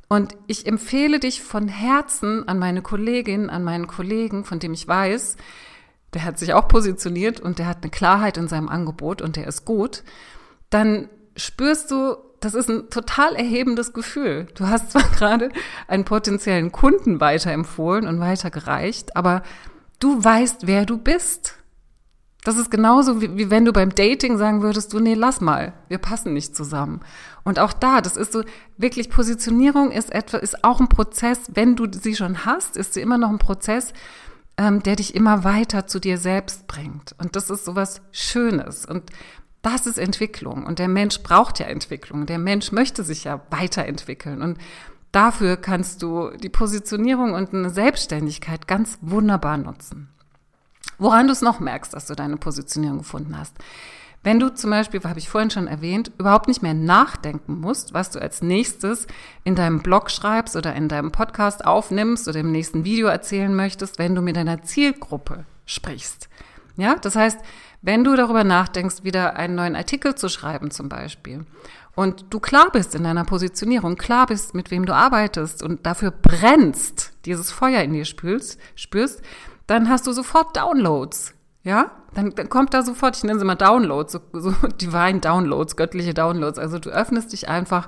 und 0.09 0.35
ich 0.47 0.65
empfehle 0.65 1.19
dich 1.19 1.41
von 1.41 1.69
Herzen 1.69 2.45
an 2.45 2.59
meine 2.59 2.81
Kollegin, 2.81 3.49
an 3.49 3.63
meinen 3.63 3.87
Kollegen, 3.87 4.43
von 4.43 4.59
dem 4.59 4.73
ich 4.73 4.85
weiß, 4.85 5.37
der 6.13 6.25
hat 6.25 6.39
sich 6.39 6.53
auch 6.53 6.67
positioniert 6.67 7.39
und 7.39 7.57
der 7.57 7.67
hat 7.67 7.77
eine 7.81 7.89
Klarheit 7.89 8.35
in 8.35 8.49
seinem 8.49 8.67
Angebot 8.67 9.21
und 9.21 9.37
der 9.37 9.47
ist 9.47 9.63
gut 9.63 10.03
dann 10.71 11.09
spürst 11.37 11.91
du, 11.91 12.15
das 12.39 12.55
ist 12.55 12.69
ein 12.69 12.89
total 12.89 13.35
erhebendes 13.35 13.93
Gefühl. 13.93 14.47
Du 14.55 14.67
hast 14.67 14.91
zwar 14.91 15.03
gerade 15.15 15.49
einen 15.87 16.05
potenziellen 16.05 16.71
Kunden 16.71 17.21
weiterempfohlen 17.21 18.07
und 18.07 18.19
weitergereicht, 18.19 19.15
aber 19.15 19.43
du 19.99 20.21
weißt, 20.21 20.65
wer 20.65 20.85
du 20.85 20.97
bist. 20.97 21.55
Das 22.43 22.57
ist 22.57 22.71
genauso 22.71 23.21
wie, 23.21 23.37
wie 23.37 23.51
wenn 23.51 23.65
du 23.65 23.71
beim 23.71 23.93
Dating 23.93 24.39
sagen 24.39 24.63
würdest, 24.63 24.93
du, 24.93 24.99
nee, 24.99 25.13
lass 25.13 25.41
mal, 25.41 25.73
wir 25.89 25.99
passen 25.99 26.33
nicht 26.33 26.55
zusammen. 26.55 27.01
Und 27.43 27.59
auch 27.59 27.71
da, 27.71 28.01
das 28.01 28.17
ist 28.17 28.33
so, 28.33 28.43
wirklich 28.77 29.11
Positionierung 29.11 29.91
ist 29.91 30.11
etwa, 30.11 30.37
ist 30.37 30.63
auch 30.63 30.79
ein 30.79 30.89
Prozess, 30.89 31.51
wenn 31.53 31.75
du 31.75 31.85
sie 31.91 32.15
schon 32.15 32.43
hast, 32.43 32.77
ist 32.77 32.95
sie 32.95 33.01
immer 33.01 33.19
noch 33.19 33.29
ein 33.29 33.37
Prozess, 33.37 33.93
ähm, 34.57 34.81
der 34.81 34.95
dich 34.95 35.13
immer 35.13 35.43
weiter 35.43 35.85
zu 35.85 35.99
dir 35.99 36.17
selbst 36.17 36.65
bringt. 36.65 37.15
Und 37.19 37.35
das 37.35 37.51
ist 37.51 37.63
sowas 37.63 38.01
Schönes. 38.11 38.87
Und 38.87 39.11
das 39.61 39.85
ist 39.85 39.97
Entwicklung 39.97 40.65
und 40.65 40.79
der 40.79 40.87
Mensch 40.87 41.21
braucht 41.21 41.59
ja 41.59 41.67
Entwicklung. 41.67 42.25
Der 42.25 42.39
Mensch 42.39 42.71
möchte 42.71 43.03
sich 43.03 43.25
ja 43.25 43.41
weiterentwickeln 43.49 44.41
und 44.41 44.57
dafür 45.11 45.57
kannst 45.57 46.01
du 46.01 46.31
die 46.31 46.49
Positionierung 46.49 47.33
und 47.33 47.53
eine 47.53 47.69
Selbstständigkeit 47.69 48.67
ganz 48.67 48.97
wunderbar 49.01 49.57
nutzen. 49.57 50.09
Woran 50.97 51.27
du 51.27 51.33
es 51.33 51.41
noch 51.41 51.59
merkst, 51.59 51.93
dass 51.93 52.07
du 52.07 52.15
deine 52.15 52.37
Positionierung 52.37 52.99
gefunden 52.99 53.37
hast. 53.37 53.55
Wenn 54.23 54.39
du 54.39 54.53
zum 54.53 54.69
Beispiel, 54.69 55.01
habe 55.03 55.17
ich 55.17 55.29
vorhin 55.29 55.49
schon 55.49 55.65
erwähnt, 55.65 56.11
überhaupt 56.19 56.47
nicht 56.47 56.61
mehr 56.61 56.75
nachdenken 56.75 57.59
musst, 57.59 57.95
was 57.95 58.11
du 58.11 58.21
als 58.21 58.43
nächstes 58.43 59.07
in 59.43 59.55
deinem 59.55 59.81
Blog 59.81 60.11
schreibst 60.11 60.55
oder 60.55 60.75
in 60.75 60.89
deinem 60.89 61.11
Podcast 61.11 61.65
aufnimmst 61.65 62.27
oder 62.27 62.39
im 62.39 62.51
nächsten 62.51 62.83
Video 62.85 63.07
erzählen 63.07 63.53
möchtest, 63.55 63.97
wenn 63.97 64.13
du 64.13 64.21
mit 64.21 64.35
deiner 64.35 64.61
Zielgruppe 64.61 65.45
sprichst. 65.65 66.29
Ja, 66.77 66.95
das 66.95 67.15
heißt, 67.15 67.39
wenn 67.81 68.03
du 68.03 68.15
darüber 68.15 68.43
nachdenkst, 68.43 69.03
wieder 69.03 69.35
einen 69.35 69.55
neuen 69.55 69.75
Artikel 69.75 70.15
zu 70.15 70.29
schreiben 70.29 70.71
zum 70.71 70.89
Beispiel, 70.89 71.45
und 71.93 72.25
du 72.29 72.39
klar 72.39 72.69
bist 72.71 72.95
in 72.95 73.03
deiner 73.03 73.25
Positionierung, 73.25 73.97
klar 73.97 74.27
bist, 74.27 74.55
mit 74.55 74.71
wem 74.71 74.85
du 74.85 74.95
arbeitest 74.95 75.61
und 75.61 75.85
dafür 75.85 76.11
brennst, 76.11 77.11
dieses 77.25 77.51
Feuer 77.51 77.81
in 77.81 77.93
dir 77.93 78.05
spürst, 78.05 78.59
spürst 78.75 79.21
dann 79.67 79.89
hast 79.89 80.07
du 80.07 80.11
sofort 80.11 80.55
Downloads. 80.57 81.33
Ja, 81.63 81.91
dann, 82.13 82.31
dann 82.31 82.49
kommt 82.49 82.73
da 82.73 82.81
sofort, 82.81 83.15
ich 83.15 83.23
nenne 83.23 83.39
sie 83.39 83.45
mal 83.45 83.55
Downloads, 83.55 84.13
so, 84.13 84.19
so 84.33 84.51
Divine 84.81 85.19
Downloads, 85.19 85.75
göttliche 85.75 86.13
Downloads. 86.13 86.59
Also 86.59 86.79
du 86.79 86.89
öffnest 86.89 87.33
dich 87.33 87.47
einfach 87.47 87.87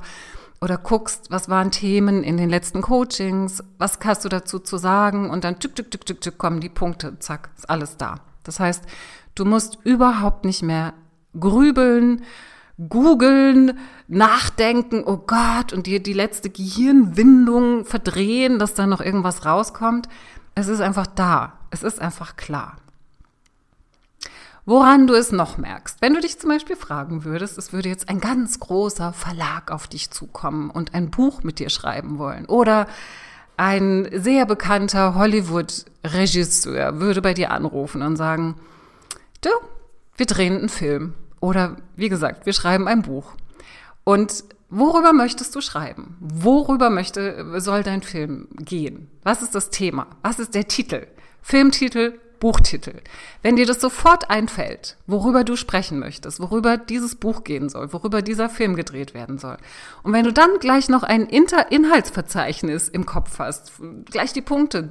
oder 0.61 0.77
guckst, 0.77 1.31
was 1.31 1.49
waren 1.49 1.71
Themen 1.71 2.23
in 2.23 2.37
den 2.37 2.49
letzten 2.49 2.81
Coachings, 2.81 3.63
was 3.79 3.99
hast 4.03 4.23
du 4.23 4.29
dazu 4.29 4.59
zu 4.59 4.77
sagen 4.77 5.29
und 5.29 5.43
dann 5.43 5.59
tück, 5.59 5.75
tück, 5.75 5.91
tück, 5.91 6.05
tück, 6.05 6.21
tück 6.21 6.37
kommen 6.37 6.61
die 6.61 6.69
Punkte, 6.69 7.19
zack, 7.19 7.49
ist 7.57 7.69
alles 7.69 7.97
da. 7.97 8.15
Das 8.43 8.59
heißt, 8.59 8.83
du 9.35 9.45
musst 9.45 9.79
überhaupt 9.83 10.45
nicht 10.45 10.61
mehr 10.63 10.93
grübeln, 11.39 12.23
googeln, 12.89 13.77
nachdenken, 14.07 15.03
oh 15.05 15.17
Gott, 15.17 15.73
und 15.73 15.87
dir 15.87 16.01
die 16.01 16.13
letzte 16.13 16.49
Gehirnwindung 16.49 17.85
verdrehen, 17.85 18.59
dass 18.59 18.73
da 18.73 18.87
noch 18.87 19.01
irgendwas 19.01 19.45
rauskommt. 19.45 20.07
Es 20.55 20.67
ist 20.67 20.81
einfach 20.81 21.07
da. 21.07 21.53
Es 21.71 21.83
ist 21.83 21.99
einfach 21.99 22.35
klar. 22.35 22.77
Woran 24.65 25.07
du 25.07 25.13
es 25.13 25.33
noch 25.33 25.57
merkst, 25.57 26.01
wenn 26.01 26.13
du 26.13 26.21
dich 26.21 26.39
zum 26.39 26.49
Beispiel 26.49 26.77
fragen 26.77 27.25
würdest, 27.25 27.57
es 27.57 27.73
würde 27.73 27.89
jetzt 27.89 28.07
ein 28.07 28.21
ganz 28.21 28.61
großer 28.61 29.11
Verlag 29.11 29.71
auf 29.71 29.87
dich 29.87 30.09
zukommen 30.09 30.69
und 30.69 30.93
ein 30.93 31.11
Buch 31.11 31.43
mit 31.43 31.59
dir 31.59 31.69
schreiben 31.69 32.17
wollen 32.17 32.45
oder 32.45 32.87
ein 33.63 34.09
sehr 34.11 34.45
bekannter 34.45 35.15
Hollywood-Regisseur 35.15 36.99
würde 36.99 37.21
bei 37.21 37.33
dir 37.33 37.51
anrufen 37.51 38.01
und 38.01 38.17
sagen, 38.17 38.55
du, 39.39 39.49
wir 40.17 40.25
drehen 40.25 40.57
einen 40.57 40.69
Film 40.69 41.13
oder 41.39 41.77
wie 41.95 42.09
gesagt, 42.09 42.45
wir 42.45 42.51
schreiben 42.51 42.89
ein 42.89 43.03
Buch. 43.03 43.31
Und 44.03 44.43
worüber 44.69 45.13
möchtest 45.13 45.55
du 45.55 45.61
schreiben? 45.61 46.17
Worüber 46.19 46.89
möchte, 46.89 47.61
soll 47.61 47.83
dein 47.83 48.01
Film 48.01 48.49
gehen? 48.57 49.09
Was 49.23 49.41
ist 49.41 49.55
das 49.55 49.69
Thema? 49.69 50.07
Was 50.23 50.39
ist 50.39 50.55
der 50.55 50.67
Titel? 50.67 51.07
Filmtitel, 51.41 52.19
Buchtitel. 52.43 52.99
Wenn 53.41 53.55
dir 53.55 53.65
das 53.65 53.79
sofort 53.79 54.29
einfällt, 54.29 54.97
worüber 55.07 55.45
du 55.45 55.55
sprechen 55.55 55.97
möchtest, 55.97 56.41
worüber 56.41 56.75
dieses 56.75 57.15
Buch 57.15 57.45
gehen 57.45 57.69
soll, 57.69 57.93
worüber 57.93 58.21
dieser 58.21 58.49
Film 58.49 58.75
gedreht 58.75 59.13
werden 59.13 59.37
soll, 59.37 59.55
und 60.03 60.11
wenn 60.11 60.25
du 60.25 60.33
dann 60.33 60.59
gleich 60.59 60.89
noch 60.89 61.03
ein 61.03 61.25
Inter 61.25 61.71
Inhaltsverzeichnis 61.71 62.89
im 62.89 63.05
Kopf 63.05 63.39
hast, 63.39 63.71
gleich 64.11 64.33
die 64.33 64.41
Punkte 64.41 64.89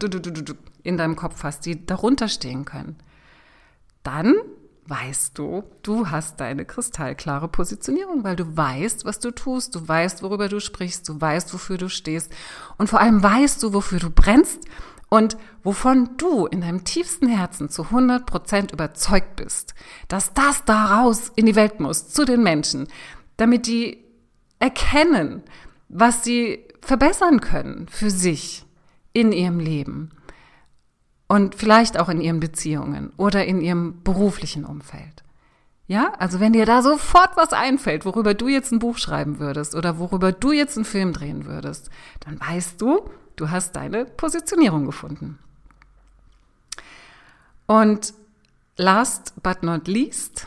in 0.83 0.97
deinem 0.97 1.15
Kopf 1.15 1.45
hast, 1.45 1.67
die 1.67 1.85
darunter 1.85 2.29
stehen 2.29 2.65
können, 2.65 2.97
dann 4.03 4.35
weißt 4.87 5.37
du, 5.37 5.63
du 5.83 6.11
hast 6.11 6.41
deine 6.41 6.65
kristallklare 6.65 7.49
Positionierung, 7.49 8.25
weil 8.25 8.37
du 8.37 8.57
weißt, 8.57 9.05
was 9.05 9.19
du 9.21 9.31
tust, 9.31 9.75
du 9.75 9.87
weißt, 9.87 10.23
worüber 10.23 10.49
du 10.49 10.59
sprichst, 10.59 11.07
du 11.07 11.21
weißt, 11.21 11.53
wofür 11.53 11.77
du 11.77 11.91
stehst 11.91 12.33
und 12.79 12.89
vor 12.89 13.01
allem 13.01 13.23
weißt 13.23 13.63
du, 13.63 13.75
wofür 13.75 13.99
du 13.99 14.09
brennst 14.09 14.65
und 15.13 15.37
wovon 15.63 16.17
du 16.17 16.47
in 16.47 16.63
deinem 16.63 16.85
tiefsten 16.85 17.29
Herzen 17.29 17.69
zu 17.69 17.83
100 17.83 18.25
Prozent 18.25 18.73
überzeugt 18.73 19.37
bist, 19.37 19.75
dass 20.09 20.33
das 20.33 20.65
da 20.65 20.87
raus 20.87 21.31
in 21.37 21.45
die 21.45 21.55
Welt 21.55 21.81
muss, 21.81 22.09
zu 22.09 22.25
den 22.25 22.43
Menschen, 22.43 22.89
damit 23.37 23.67
die 23.67 24.03
erkennen, 24.59 25.43
was 25.91 26.25
sie 26.25 26.65
verbessern 26.81 27.43
können 27.43 27.89
für 27.91 28.11
sich 28.11 28.65
in 29.13 29.33
ihrem 29.33 29.61
Leben 29.61 30.13
und 31.29 31.57
vielleicht 31.57 32.01
auch 32.01 32.09
in 32.09 32.23
ihren 32.23 32.41
Beziehungen 32.41 33.13
oder 33.19 33.45
in 33.45 33.61
ihrem 33.61 34.03
beruflichen 34.03 34.65
Umfeld. 34.65 35.25
Ja, 35.87 36.15
also 36.21 36.41
wenn 36.41 36.55
dir 36.55 36.65
da 36.65 36.81
sofort 36.81 37.37
was 37.37 37.53
einfällt, 37.53 38.07
worüber 38.07 38.33
du 38.33 38.49
jetzt 38.49 38.73
ein 38.73 38.79
Buch 38.79 38.97
schreiben 38.97 39.41
würdest 39.41 39.75
oder 39.75 39.99
worüber 39.99 40.33
du 40.33 40.53
jetzt 40.53 40.79
einen 40.79 40.87
Film 40.87 41.13
drehen 41.13 41.45
würdest, 41.45 41.91
dann 42.21 42.41
weißt 42.41 42.81
du, 42.81 43.11
du 43.37 43.51
hast 43.51 43.77
deine 43.77 44.05
Positionierung 44.05 44.87
gefunden. 44.87 45.39
Und 47.67 48.15
last 48.77 49.35
but 49.43 49.63
not 49.63 49.89
least, 49.89 50.47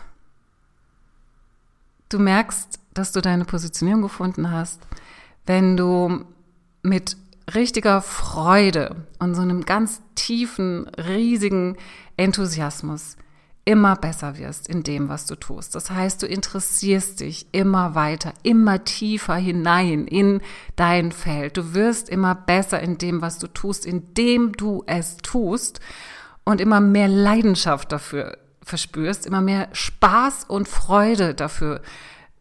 du 2.09 2.19
merkst, 2.19 2.79
dass 2.93 3.12
du 3.12 3.21
deine 3.21 3.45
Positionierung 3.45 4.01
gefunden 4.03 4.51
hast, 4.51 4.81
wenn 5.45 5.77
du 5.77 6.25
mit 6.81 7.17
richtiger 7.53 8.01
Freude 8.01 9.07
und 9.19 9.36
so 9.36 9.41
einem 9.41 9.65
ganz 9.65 10.01
tiefen, 10.15 10.88
riesigen 10.89 11.77
Enthusiasmus 12.17 13.17
immer 13.65 13.95
besser 13.95 14.38
wirst 14.38 14.67
in 14.67 14.84
dem, 14.84 15.10
was 15.10 15.25
du 15.25 15.36
tust. 15.36 15.73
Das 15.73 15.89
heißt, 15.89 16.21
du 16.21 16.28
interessierst 16.28 17.19
dich 17.19 17.47
immer 17.51 17.95
weiter, 17.95 18.34
immer 18.43 18.84
tiefer 18.84 19.36
hinein 19.36 20.06
in 20.06 20.41
dein 20.75 21.12
Feld. 21.12 21.58
Du 21.58 21.73
wirst 21.73 22.08
immer 22.08 22.36
besser 22.36 22.80
in 22.80 22.99
dem, 22.99 23.21
was 23.21 23.39
du 23.39 23.47
tust, 23.47 23.88
indem 23.88 24.54
du 24.54 24.84
es 24.86 25.17
tust 25.17 25.80
und 26.43 26.62
immer 26.62 26.80
mehr 26.80 27.08
Leidenschaft 27.08 27.91
dafür 27.91 28.38
verspürst, 28.62 29.25
immer 29.25 29.41
mehr 29.41 29.67
Spaß 29.73 30.45
und 30.45 30.67
Freude 30.67 31.34
dafür 31.34 31.82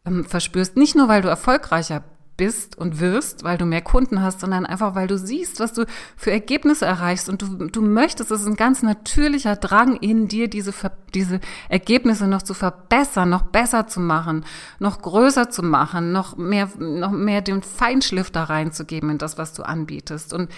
ähm, 0.07 0.27
verspürst. 0.27 0.77
Nicht 0.77 0.95
nur, 0.95 1.09
weil 1.09 1.23
du 1.23 1.29
erfolgreicher 1.29 2.05
bist 2.37 2.77
und 2.77 3.01
wirst, 3.01 3.45
weil 3.45 3.59
du 3.59 3.65
mehr 3.65 3.83
Kunden 3.83 4.23
hast, 4.23 4.41
sondern 4.41 4.67
einfach, 4.67 4.95
weil 4.95 5.07
du 5.07 5.17
siehst, 5.17 5.61
was 5.61 5.73
du 5.73 5.87
für 6.17 6.31
Ergebnisse 6.31 6.87
erreichst. 6.87 7.29
Und 7.29 7.43
du, 7.43 7.67
du 7.67 7.83
möchtest, 7.83 8.31
es 8.31 8.41
ist 8.41 8.47
ein 8.47 8.57
ganz 8.57 8.83
natürlicher 8.83 9.57
Drang 9.57 9.97
in 9.97 10.29
dir, 10.29 10.49
diese, 10.49 10.73
diese 11.15 11.41
Ergebnisse 11.69 12.27
noch 12.27 12.43
zu 12.43 12.55
verbessern, 12.55 13.31
noch 13.31 13.43
besser 13.43 13.87
zu 13.87 14.01
machen, 14.01 14.45
noch 14.79 15.01
größer 15.01 15.51
zu 15.51 15.63
machen, 15.63 16.13
noch 16.13 16.37
mehr, 16.37 16.69
noch 16.79 17.13
mehr 17.13 17.41
den 17.41 17.63
Feinschliff 17.63 18.31
da 18.31 18.45
reinzugeben 18.45 19.11
in 19.11 19.19
das, 19.19 19.39
was 19.39 19.53
du 19.53 19.63
anbietest. 19.63 20.35
Und 20.35 20.51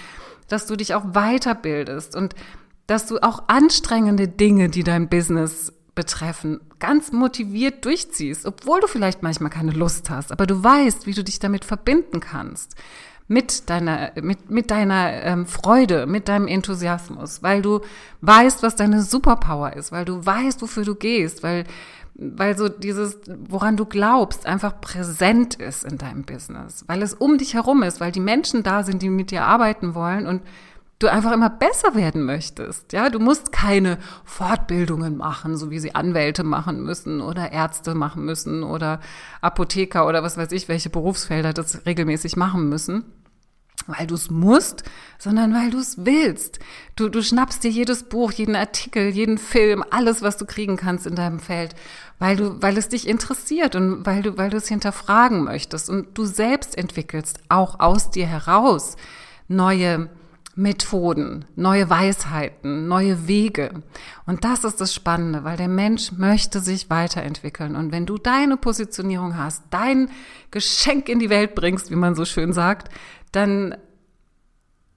dass 0.49 0.67
du 0.67 0.77
dich 0.77 0.95
auch 0.95 1.05
weiterbildest 1.13 2.17
und 2.17 2.35
dass 2.87 3.07
du 3.07 3.19
auch 3.19 3.45
anstrengende 3.49 4.29
Dinge, 4.29 4.69
die 4.69 4.85
dein 4.85 5.09
Business 5.09 5.73
betreffen, 5.97 6.61
ganz 6.79 7.11
motiviert 7.11 7.85
durchziehst, 7.85 8.47
obwohl 8.47 8.81
du 8.81 8.87
vielleicht 8.87 9.25
manchmal 9.25 9.51
keine 9.51 9.73
Lust 9.73 10.09
hast, 10.11 10.31
aber 10.31 10.47
du 10.47 10.63
weißt, 10.63 11.07
wie 11.09 11.15
du 11.15 11.25
dich 11.25 11.41
damit 11.41 11.65
verbinden 11.65 12.21
kannst. 12.21 12.77
Mit 13.29 13.69
deiner, 13.69 14.13
mit, 14.23 14.51
mit 14.51 14.71
deiner 14.71 15.25
ähm, 15.25 15.47
Freude, 15.47 16.07
mit 16.07 16.29
deinem 16.29 16.47
Enthusiasmus, 16.47 17.43
weil 17.43 17.61
du 17.61 17.81
weißt, 18.21 18.63
was 18.63 18.77
deine 18.77 19.03
Superpower 19.03 19.73
ist, 19.73 19.91
weil 19.91 20.05
du 20.05 20.25
weißt, 20.25 20.63
wofür 20.63 20.85
du 20.85 20.95
gehst, 20.95 21.43
weil, 21.43 21.65
weil 22.15 22.57
so 22.57 22.69
dieses, 22.69 23.19
woran 23.49 23.77
du 23.77 23.85
glaubst, 23.85 24.47
einfach 24.47 24.81
präsent 24.81 25.57
ist 25.57 25.83
in 25.83 25.99
deinem 25.99 26.23
Business, 26.23 26.85
weil 26.87 27.03
es 27.03 27.15
um 27.15 27.37
dich 27.37 27.55
herum 27.55 27.83
ist, 27.83 28.01
weil 28.01 28.13
die 28.13 28.21
Menschen 28.21 28.63
da 28.63 28.85
sind, 28.85 29.03
die 29.03 29.11
mit 29.11 29.33
dir 29.33 29.45
arbeiten 29.45 29.97
wollen 29.97 30.29
und 30.29 30.43
du 30.99 31.09
einfach 31.09 31.33
immer 31.33 31.51
besser 31.51 31.95
werden 31.95 32.25
möchtest. 32.25 32.93
Ja, 32.93 33.11
du 33.11 33.19
musst 33.19 33.53
keine 33.53 33.99
Fortbildungen 34.25 35.17
machen, 35.17 35.57
so 35.57 35.71
wie 35.71 35.79
sie 35.79 35.95
Anwälte 35.95 36.43
machen 36.43 36.83
müssen 36.85 37.21
oder 37.21 37.53
Ärzte 37.53 37.95
machen 37.95 38.25
müssen 38.25 38.63
oder 38.63 39.01
Apotheker 39.43 40.07
oder 40.07 40.23
was 40.23 40.37
weiß 40.37 40.53
ich, 40.53 40.69
welche 40.69 40.91
Berufsfelder 40.91 41.53
das 41.53 41.85
regelmäßig 41.85 42.37
machen 42.37 42.69
müssen. 42.69 43.05
Weil 43.87 44.07
du 44.07 44.15
es 44.15 44.31
musst, 44.31 44.85
sondern 45.19 45.55
weil 45.55 45.71
du 45.71 45.79
es 45.79 46.07
willst. 46.07 46.59
Du, 46.97 47.09
du 47.11 47.23
schnappst 47.23 47.63
dir 47.63 47.71
jedes 47.71 48.05
Buch, 48.05 48.33
jeden 48.33 48.57
Artikel, 48.57 49.11
jeden 49.11 49.37
Film, 49.37 49.85
alles, 49.91 50.23
was 50.23 50.39
du 50.39 50.47
kriegen 50.47 50.77
kannst 50.77 51.07
in 51.07 51.15
deinem 51.15 51.39
Feld, 51.39 51.77
weil 52.19 52.37
du, 52.37 52.61
weil 52.63 52.79
es 52.79 52.89
dich 52.89 53.07
interessiert 53.07 53.77
und 53.77 54.05
weil 54.07 54.23
du, 54.23 54.39
weil 54.39 54.49
du 54.49 54.57
es 54.57 54.67
hinterfragen 54.67 55.45
möchtest 55.45 55.91
und 55.91 56.17
du 56.17 56.25
selbst 56.25 56.77
entwickelst 56.77 57.39
auch 57.51 57.79
aus 57.79 58.11
dir 58.11 58.27
heraus 58.27 58.97
neue 59.47 60.09
Methoden, 60.59 61.45
neue 61.55 61.91
Weisheiten, 61.91 62.89
neue 62.89 63.29
Wege. 63.29 63.83
Und 64.25 64.43
das 64.43 64.65
ist 64.65 64.81
das 64.81 64.95
Spannende, 64.95 65.45
weil 65.45 65.59
der 65.59 65.69
Mensch 65.69 66.13
möchte 66.13 66.61
sich 66.61 66.89
weiterentwickeln. 66.89 67.77
Und 67.77 67.93
wenn 67.93 68.07
du 68.07 68.17
deine 68.17 68.57
Positionierung 68.57 69.37
hast, 69.37 69.65
dein 69.69 70.11
Geschenk 70.51 71.11
in 71.11 71.19
die 71.19 71.29
Welt 71.29 71.55
bringst, 71.55 71.91
wie 71.91 71.97
man 71.97 72.15
so 72.15 72.25
schön 72.25 72.55
sagt, 72.55 72.89
dann 73.33 73.77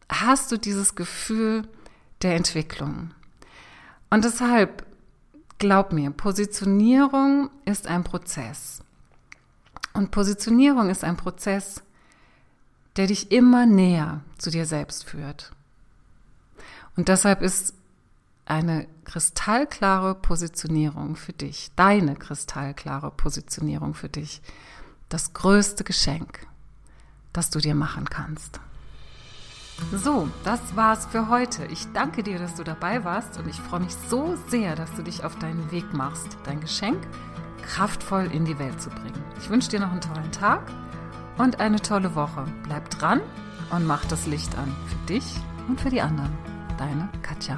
hast 0.08 0.50
du 0.54 0.58
dieses 0.58 0.96
Gefühl 0.96 1.68
der 2.22 2.36
Entwicklung. 2.36 3.12
Und 4.10 4.24
deshalb, 4.24 4.86
glaub 5.58 5.92
mir, 5.92 6.12
Positionierung 6.12 7.50
ist 7.66 7.86
ein 7.86 8.06
Prozess. 8.06 8.80
Und 9.94 10.12
Positionierung 10.12 10.90
ist 10.90 11.04
ein 11.04 11.18
Prozess, 11.18 11.84
der 12.98 13.08
dich 13.08 13.32
immer 13.32 13.66
näher 13.66 14.22
zu 14.38 14.50
dir 14.50 14.66
selbst 14.66 15.06
führt. 15.06 15.52
Und 16.96 17.08
deshalb 17.08 17.42
ist 17.42 17.74
eine 18.46 18.88
kristallklare 19.06 20.16
Positionierung 20.16 21.16
für 21.16 21.34
dich, 21.34 21.72
deine 21.76 22.16
kristallklare 22.16 23.12
Positionierung 23.12 23.94
für 23.94 24.10
dich, 24.10 24.42
das 25.08 25.34
größte 25.34 25.84
Geschenk, 25.84 26.48
das 27.32 27.52
du 27.52 27.60
dir 27.60 27.76
machen 27.76 28.10
kannst. 28.10 28.60
So, 29.94 30.30
das 30.44 30.76
war's 30.76 31.06
für 31.06 31.30
heute. 31.30 31.66
Ich 31.68 31.88
danke 31.94 32.22
dir, 32.22 32.38
dass 32.38 32.56
du 32.56 32.64
dabei 32.64 33.06
warst 33.06 33.38
und 33.38 33.48
ich 33.48 33.56
freue 33.56 33.80
mich 33.80 33.96
so 34.10 34.38
sehr, 34.50 34.76
dass 34.76 34.94
du 34.96 35.04
dich 35.04 35.24
auf 35.24 35.38
deinen 35.40 35.72
Weg 35.72 35.94
machst, 35.94 36.38
dein 36.44 36.60
Geschenk 36.60 37.00
kraftvoll 37.62 38.30
in 38.34 38.46
die 38.46 38.60
Welt 38.60 38.82
zu 38.82 38.90
bringen. 38.90 39.24
Ich 39.40 39.50
wünsche 39.50 39.70
dir 39.70 39.80
noch 39.80 39.92
einen 39.92 40.02
tollen 40.02 40.32
Tag 40.32 40.64
und 41.40 41.60
eine 41.60 41.82
tolle 41.82 42.14
Woche. 42.14 42.46
Bleib 42.64 42.90
dran 42.92 43.22
und 43.72 43.88
mach 43.88 44.06
das 44.06 44.28
Licht 44.28 44.56
an. 44.58 44.76
Für 44.88 45.14
dich 45.14 45.26
und 45.68 45.82
für 45.82 45.90
die 45.90 46.02
anderen. 46.02 46.38
Deine 46.78 47.10
Katja. 47.24 47.58